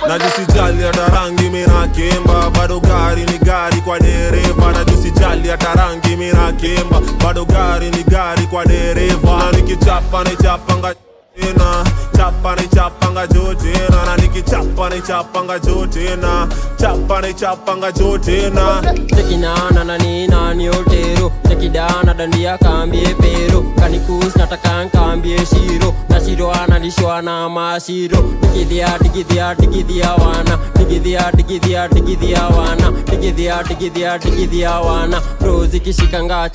Najisijali 0.08 0.84
hata 0.84 1.08
rangi 1.16 1.50
minakemba 1.50 2.50
bado 2.50 2.80
gari 2.80 3.26
ni 3.26 3.38
gari 3.38 3.82
kwa 3.82 4.00
dereva. 4.00 4.72
Najisijali 4.72 5.50
hata 5.50 5.74
rangi 5.74 6.16
minakemba 6.16 7.02
bado 7.24 7.46
gari 7.46 7.90
ni 7.92 8.04
gari 8.04 8.48
kwa 8.48 8.66
dereva. 8.66 9.52
Nikichapa 9.56 10.24
nichapanga 10.24 10.96
tena 11.42 11.84
chapa 12.18 12.56
ni 12.56 12.68
chapanga 12.68 13.28
juu 13.28 13.54
tena 13.56 14.06
na 14.06 14.16
nikichapa 14.18 14.90
ni 14.90 15.02
chapanga 15.02 15.60
juu 15.60 15.86
tena 15.88 16.48
chapa 16.78 17.22
ni 17.22 17.34
chapanga 17.34 17.92
juu 17.92 18.18
tena 18.18 18.82
tekinana 19.08 19.84
na 19.84 19.98
nina 19.98 20.54
ni 20.54 20.70
otero 20.70 21.32
tekidana 21.48 22.14
dandia 22.14 22.58
kambie 22.58 23.16
pero 23.22 23.62
kanikus 23.80 24.36
nataka 24.36 24.84
nkambie 24.86 25.38
shiro. 25.46 25.94
Na 26.10 26.20
shiro 26.26 26.52
analishwa 26.52 27.22
na 27.22 27.50
mashiro. 27.50 28.18
Digidhia 28.42 28.98
digidhia 29.02 29.56
digidhia 29.56 30.12
wana. 30.14 30.58
Digidhia 30.78 31.32
digidhia 31.36 31.88
digidhia 31.88 32.44
wana. 32.48 32.92
Digidhia 33.12 33.64
digidhia 33.64 34.18
digidhia 34.18 34.72
wana. 34.80 35.22
Rozi 35.42 35.80
kishikanga 35.80 36.50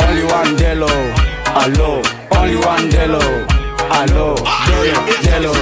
Only 0.00 0.22
one 0.32 0.56
Delo, 0.56 0.88
alo, 1.54 2.02
Only 2.30 2.56
one 2.56 2.88
Delo, 2.90 3.20
allo. 3.90 4.34
Delo, 5.22 5.52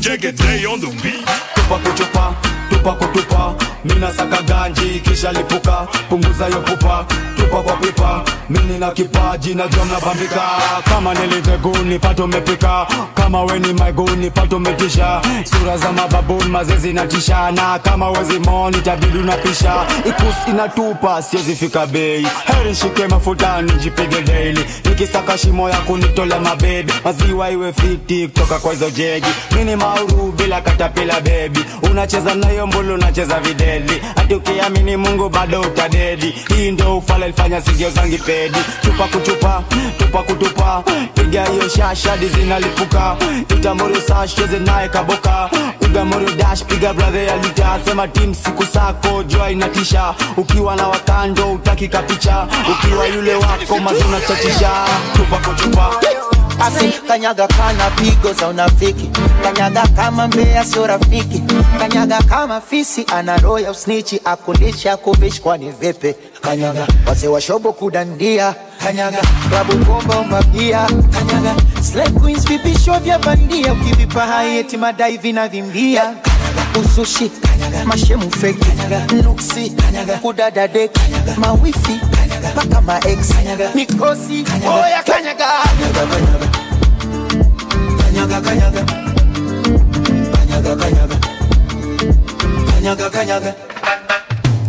Jegede 0.00 0.66
on 0.66 0.80
the 0.80 0.86
beat. 1.02 1.24
tupa 1.54 1.78
kuchupa 1.78 2.34
tupa 2.82 2.94
kutupa 2.94 3.54
mina 3.84 4.12
saka 4.12 4.42
ganji 4.42 5.00
kisha 5.00 5.32
lipuka 5.32 5.86
punguza 6.08 6.46
yo 6.46 6.60
pupa. 6.60 7.04
Tupa 7.36 7.62
kwa 7.62 7.76
pipa 7.76 8.24
mini 8.50 8.78
na 8.78 8.90
kipaji 8.90 9.54
na 9.54 9.68
na 9.84 10.00
bambika. 10.00 10.40
Kama 10.84 11.14
niliteguni 11.14 11.98
pato 11.98 12.26
mepika. 12.26 12.86
Kama 13.14 13.42
weni 13.44 13.72
maiguni 13.72 14.30
pato 14.30 14.58
metisha. 14.58 15.22
Sura 15.44 15.78
za 15.78 15.92
mababuni 15.92 16.50
mazezi 16.50 16.92
na 16.92 17.06
kama 17.78 18.10
wezi 18.10 18.38
moni 18.38 18.76
tabidu 18.80 19.22
na 19.22 19.36
ikus 20.08 20.34
inatupa 20.48 21.22
siwezi 21.22 21.54
bei. 21.86 22.26
Heri 22.44 22.74
shike 22.74 23.06
mafutani 23.06 23.72
jipige 23.72 24.22
daily. 24.22 24.64
Nikisaka 24.84 25.38
shimo 25.38 25.70
ya 25.70 25.78
kunitola 25.78 26.40
mabebi, 26.40 26.92
maziwa 27.04 27.50
iwe 27.50 27.72
fiti 27.72 28.28
kutoka 28.28 28.58
kwa 28.58 28.72
hizo 28.72 28.90
jegi. 28.90 29.26
Mini 29.56 29.76
mauru 29.76 30.32
bila 30.36 30.60
katapila 30.60 31.20
bebi 31.20 31.64
unacheza 31.82 32.34
nayo 32.34 32.66
mbulu 32.72 32.96
nacheza 32.96 33.40
videli 33.40 34.02
hati 34.16 34.34
ukiamini 34.34 34.96
mungu 34.96 35.28
bado 35.28 35.60
utadedi. 35.60 36.34
Hii 36.56 36.70
ndo 36.70 36.96
ufala 36.98 37.26
ilifanya 37.26 37.60
sikio 37.62 37.90
zangi 37.90 38.18
pedi 38.18 38.58
chupa 38.84 39.04
kuchupa 39.08 39.62
tupa 39.98 40.22
kutupa. 40.22 40.82
Piga 41.14 41.44
hiyo 41.46 41.68
shashadi 41.68 42.28
zinalipuka. 42.28 43.16
Itamuru 43.48 44.00
sash 44.00 44.34
cheze 44.34 44.58
naye 44.58 44.88
kaboka. 44.88 45.50
Piga 45.80 46.04
dash 46.36 46.64
piga 46.64 46.94
bradhe 46.94 47.24
ya 47.26 47.38
sema 47.84 48.08
tim 48.08 48.34
siku 48.34 48.64
sako 48.66 49.22
jua 49.22 49.50
inatisha. 49.50 50.14
Ukiwa 50.36 50.76
na 50.76 50.88
wakando 50.88 51.52
utaki 51.52 51.88
kapicha. 51.88 52.46
Ukiwa 52.72 53.06
yule 53.06 53.34
wako 53.34 53.78
mazuna 53.78 54.20
chatisha. 54.20 54.70
Tupa 55.16 55.36
kuchupa 55.36 55.90
Asi 56.60 56.88
kanyaga 57.08 57.46
kana 57.48 57.90
pigo 57.90 58.32
za 58.32 58.48
unafiki, 58.48 59.10
kanyaga 59.42 59.82
kama 59.96 60.28
mbea 60.28 60.64
sio 60.64 60.86
rafiki, 60.86 61.42
kanyaga 61.78 62.22
kama 62.22 62.60
fisi 62.60 63.06
ana 63.14 63.36
roho 63.36 63.58
ya 63.58 63.70
usnichi, 63.70 64.20
akundisha 64.24 64.96
kuvishi 64.96 65.40
kwani 65.40 65.70
vipi? 65.80 66.14
Kanyaga 66.40 66.86
wazee 67.06 67.28
wa 67.28 67.40
shobo 67.40 67.72
kudandia, 67.72 68.54
kanyaga 68.84 69.18
klabu 69.48 69.72
bomba 69.84 70.18
umabia, 70.18 70.86
kanyaga 71.12 71.54
slay 71.92 72.34
vipisho 72.48 72.98
vya 72.98 73.18
bandia, 73.18 73.72
ukivipa 73.72 74.20
hai 74.26 74.58
eti 74.58 74.76
madai 74.76 75.16
vinavimbia, 75.16 76.14
uzushi, 76.80 77.28
kanyaga 77.28 77.84
mashemu 77.84 78.30
fake, 78.30 78.58
kanyaga 78.64 79.06
nuksi, 79.22 79.70
kanyaga 79.70 80.14
kudada 80.18 80.68
dek, 80.68 80.90
mawifi, 81.36 82.00
kanyaga 82.16 82.48
paka 82.54 82.80
ma 82.80 82.98
ex, 83.06 83.28
kanyaga 83.34 83.70
mikosi, 83.74 84.44
oya 84.66 85.02
kanyaga, 85.02 85.46
kanyaga, 85.64 86.06
kanyaga. 86.12 86.46
Kanyaga, 88.02 88.40
kanyaga. 88.40 88.82
Kanyaga, 90.32 90.76
kanyaga. 90.76 91.16
Kanyaga, 92.70 93.10
kanyaga. 93.10 93.54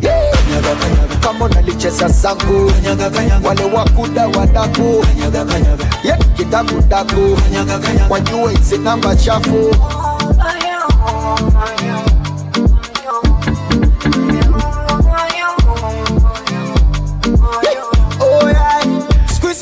Yeah. 0.01 0.31
Kanyaga, 0.35 0.75
kanyaga. 0.75 1.15
kama 1.21 1.45
unalicheza 1.45 2.07
zangu 2.07 2.71
Kanyaga, 2.71 3.09
kanyaga. 3.09 3.47
wale 3.47 3.63
wakuda 3.63 4.27
wadaku 4.27 5.05
Kanyaga, 5.05 5.45
kanyaga. 5.45 5.85
Yeah, 6.03 6.19
kidakudaku 6.37 7.35
Kanyaga, 7.35 7.79
kanyaga. 7.79 8.05
wajue 8.09 8.51
hizi 8.55 8.77
namba 8.77 9.15
chafu 9.15 9.55
Oh, 9.55 10.19
oh 10.19 10.65
yeah. 10.65 10.82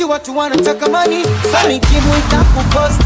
Watu 0.10 0.38
wanataka 0.38 0.90
mani 0.90 1.24
sani 1.52 1.80
kimu 1.80 2.14
itakuposti 2.18 3.06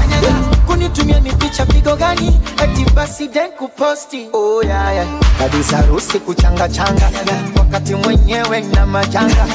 kanyaga 0.00 0.34
kunitumia 0.66 1.20
ni 1.20 1.32
picha 1.32 1.66
pigo 1.66 1.96
gani? 1.96 2.40
Eti 2.64 2.90
basi 2.94 3.28
den 3.28 3.50
kuposti. 3.50 4.28
Oh, 4.32 4.62
yeah, 4.62 4.94
yeah. 4.94 5.06
kabisa 5.38 5.82
rusi 5.82 6.18
kuchanga 6.18 6.68
changa. 6.68 7.10
Wakati 7.58 7.94
mwenyewe 7.94 8.60
na 8.60 8.86
majanga. 8.86 9.46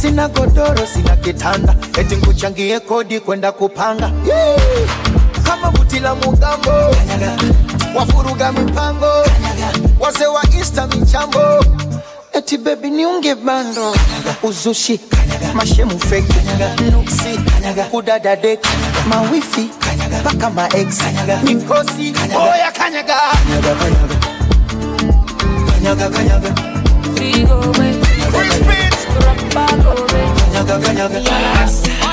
Sina 0.00 0.28
godoro 0.28 0.86
sina 0.94 1.16
kitanda. 1.16 1.76
Eti 1.98 2.16
nkuchangie 2.16 2.80
kodi 2.80 3.20
kwenda 3.20 3.52
kupanga. 3.52 4.12
Yeah. 4.26 4.60
kama 5.42 5.70
buti 5.70 6.00
la 6.00 6.14
mugambo 6.14 6.70
wafuruga 7.94 8.52
mipango. 8.52 9.12
Wazee 10.00 10.26
wa 10.26 10.42
insta 10.58 10.86
michambo 10.86 11.64
eti 12.32 12.58
bebi 12.58 12.90
niunge 12.90 13.34
bando. 13.34 13.94
Uzushi. 14.42 15.00
Mashemu 15.54 15.98
feki 16.00 16.34
nuksi. 16.92 17.40
Kudada 17.90 18.36
mawifi. 19.08 19.70
Mpaka 20.20 20.50
maex 20.50 20.98
mikosi. 21.44 22.14
Oya 22.36 22.72
kanyaga. 22.72 23.16
Kanyaga 23.46 23.74
kanyaga. 23.74 24.14
Kanyaga 25.70 26.08
kanyaga. 26.10 26.54
How 30.64 32.03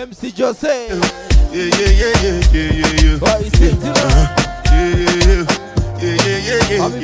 MC 0.00 0.30
Jose. 0.30 0.88
yeah 0.88 1.68
yeah 1.76 1.92
yeah 1.92 2.40
yeah 2.52 2.72
yeah 3.02 3.18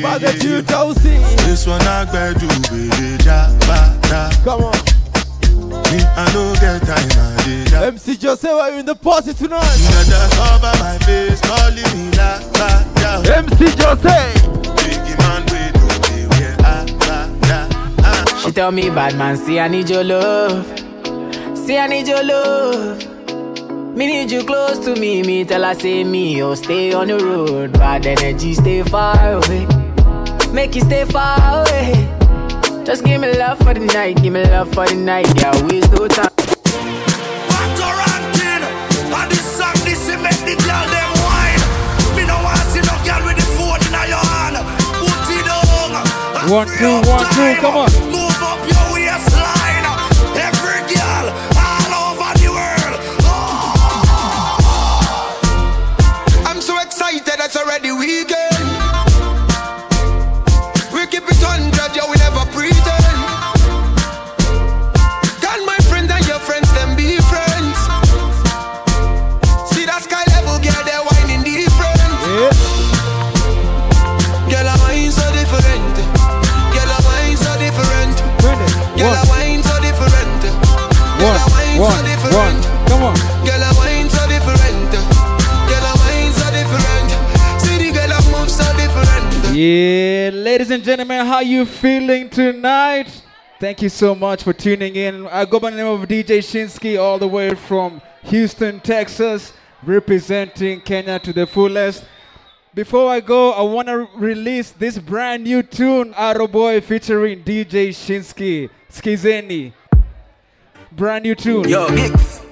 birthday 0.01 0.38
to 0.38 0.49
you, 0.49 0.62
Josie. 0.62 1.18
This 1.44 1.66
one 1.66 1.82
I 1.82 2.07
better 2.07 2.38
do 2.38 2.47
with 2.47 2.72
it, 2.72 3.24
Come 4.44 4.64
on. 4.64 4.72
Me, 5.92 6.01
I 6.16 6.24
no 6.32 6.55
get 6.55 6.80
time, 6.88 7.11
I 7.20 7.44
did 7.44 7.66
that. 7.68 7.82
MC 7.84 8.16
Jose, 8.16 8.49
why 8.49 8.70
you 8.70 8.76
in 8.80 8.86
the 8.86 8.94
party 8.94 9.34
tonight? 9.34 9.62
Just 9.62 10.32
cover 10.32 10.72
my 10.80 10.97
face, 11.05 11.40
calling 11.42 11.92
me 11.92 12.11
la 12.16 12.40
la 12.57 12.82
la. 13.03 13.20
MC 13.36 13.76
Jose. 13.76 14.18
Biggie 14.80 15.18
man, 15.20 15.42
we 15.53 15.68
do 15.76 15.86
the 16.01 16.18
way 16.32 16.57
ah 16.61 16.84
la 17.05 17.18
la 17.49 17.68
ah. 17.99 18.42
She 18.42 18.53
tell 18.53 18.72
me, 18.72 18.88
bad 18.88 19.16
man, 19.18 19.36
see 19.36 19.61
I 19.61 19.68
need 19.68 19.90
your 19.90 20.03
love. 20.03 20.86
See 21.67 21.77
I 21.79 21.89
need 21.89 22.07
your 22.07 22.23
love. 22.23 23.05
Me 23.97 24.07
need 24.07 24.31
you 24.31 24.45
close 24.45 24.79
to 24.85 24.95
me. 24.95 25.25
Me 25.25 25.45
tell 25.45 25.64
her 25.64 25.75
say 25.75 26.05
me, 26.05 26.41
oh 26.41 26.55
stay 26.55 26.93
on 26.93 27.09
the 27.09 27.19
road. 27.19 27.73
Bad 27.73 28.07
energy, 28.07 28.55
stay 28.55 28.85
far 28.85 29.19
away. 29.33 29.67
Make 30.53 30.77
you 30.77 30.83
stay 30.83 31.05
far 31.07 31.62
away. 31.62 32.07
Just 32.85 33.05
give 33.05 33.21
me 33.21 33.37
love 33.37 33.59
for 33.59 33.75
the 33.75 33.81
night, 33.81 34.23
give 34.23 34.33
me 34.33 34.45
love 34.45 34.73
for 34.73 34.87
the 34.87 34.95
night. 34.95 35.27
Yeah, 35.41 35.51
waste 35.67 35.91
no 35.91 36.07
time. 36.07 36.31
And 39.11 39.31
this 39.33 39.59
song, 39.59 39.75
this 39.83 40.09
it 40.09 40.21
make 40.23 40.39
the 40.47 40.55
girl 40.62 40.87
them 40.87 41.11
wine. 41.27 41.62
Me 42.14 42.23
no 42.31 42.37
want 42.47 42.62
see 42.71 42.79
no 42.79 42.95
girl 43.03 43.27
with 43.27 43.43
the 43.43 43.47
phone 43.59 43.83
in 43.83 43.93
your 44.07 44.23
hand. 44.23 44.62
Put 45.03 45.31
it 45.35 45.43
down. 45.45 46.07
One, 46.49 46.69
two, 46.79 47.11
one, 47.11 47.27
two, 47.35 47.61
come 47.61 47.75
on. 47.75 48.16
Gentlemen, 90.97 91.26
how 91.26 91.40
you 91.40 91.66
feeling 91.66 92.26
tonight? 92.30 93.22
Thank 93.61 93.82
you 93.82 93.90
so 93.90 94.14
much 94.14 94.42
for 94.42 94.55
tuning 94.55 94.97
in. 94.97 95.26
I 95.26 95.44
go 95.44 95.61
by 95.61 95.68
the 95.68 95.76
name 95.76 95.86
of 95.88 96.09
DJ 96.09 96.38
Shinsky, 96.38 96.99
all 96.99 97.18
the 97.18 97.28
way 97.28 97.55
from 97.55 98.01
Houston, 98.22 98.80
Texas, 98.80 99.53
representing 99.82 100.80
Kenya 100.80 101.18
to 101.18 101.34
the 101.34 101.47
fullest. 101.47 102.07
Before 102.72 103.11
I 103.11 103.20
go, 103.20 103.53
I 103.53 103.61
want 103.61 103.88
to 103.88 104.09
release 104.14 104.70
this 104.70 104.99
brand 104.99 105.44
new 105.44 105.62
tune, 105.62 106.14
Arrow 106.16 106.49
Boy 106.49 106.80
featuring 106.80 107.42
DJ 107.42 107.90
Shinsky, 107.90 108.70
Skizeni. 108.90 109.74
Brand 110.92 111.24
new 111.24 111.34
tune. 111.34 111.68
Yo, 111.68 111.88
Gix, 111.88 112.42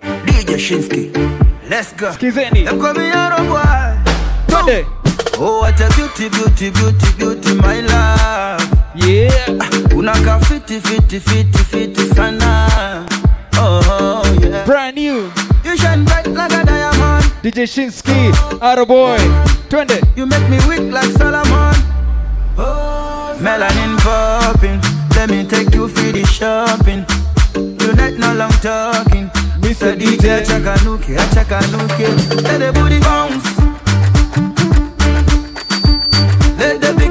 DJ 0.00 0.56
Shinsky, 0.56 1.68
let's 1.68 1.92
go. 1.92 2.12
Skizeni. 2.12 2.64
Them 2.64 2.80
call 2.80 2.94
me 2.94 3.10
Arrow 3.10 3.46
Boy. 3.46 4.12
Monday. 4.50 4.99
Oh, 5.42 5.60
what 5.60 5.80
a 5.80 5.88
beauty, 5.96 6.28
beauty, 6.28 6.68
beauty, 6.70 7.08
beauty, 7.16 7.54
my 7.54 7.80
love. 7.80 8.60
Yeah. 8.94 9.30
Unaka 9.96 10.38
fiti, 10.44 10.78
fiti, 10.80 11.18
fiti, 11.18 11.58
fiti 11.64 12.04
sana. 12.14 13.06
Oh, 13.54 14.22
yeah. 14.42 14.66
Brand 14.66 14.96
new. 14.96 15.32
You 15.64 15.76
shine 15.78 16.04
bright 16.04 16.26
like 16.26 16.52
a 16.52 16.62
diamond. 16.64 17.24
DJ 17.42 17.64
Shinsky, 17.64 18.30
Arrow 18.60 18.84
Boy. 18.84 19.16
Twende. 19.70 20.02
You 20.14 20.26
make 20.26 20.46
me 20.50 20.58
weak 20.68 20.92
like 20.92 21.10
Solomon. 21.16 21.74
Oh, 22.58 23.34
Melanin 23.40 23.96
popping. 24.04 24.78
Let 25.16 25.30
me 25.30 25.44
take 25.46 25.74
you 25.74 25.88
for 25.88 26.12
the 26.12 26.24
shopping. 26.26 27.06
Tonight, 27.78 28.18
no 28.18 28.34
long 28.34 28.52
talking. 28.60 29.30
Mr. 29.62 29.96
DJ, 29.96 30.44
chakanuke, 30.44 31.16
chakanuke. 31.32 32.42
Let 32.42 32.58
the 32.58 32.72
booty 32.78 33.00
bounce. 33.00 33.69
Let 36.60 36.78
the 36.78 36.88
biggie 36.88 37.09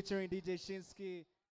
featuring 0.00 0.30
DJ 0.30 0.54
Shinsky. 0.54 0.89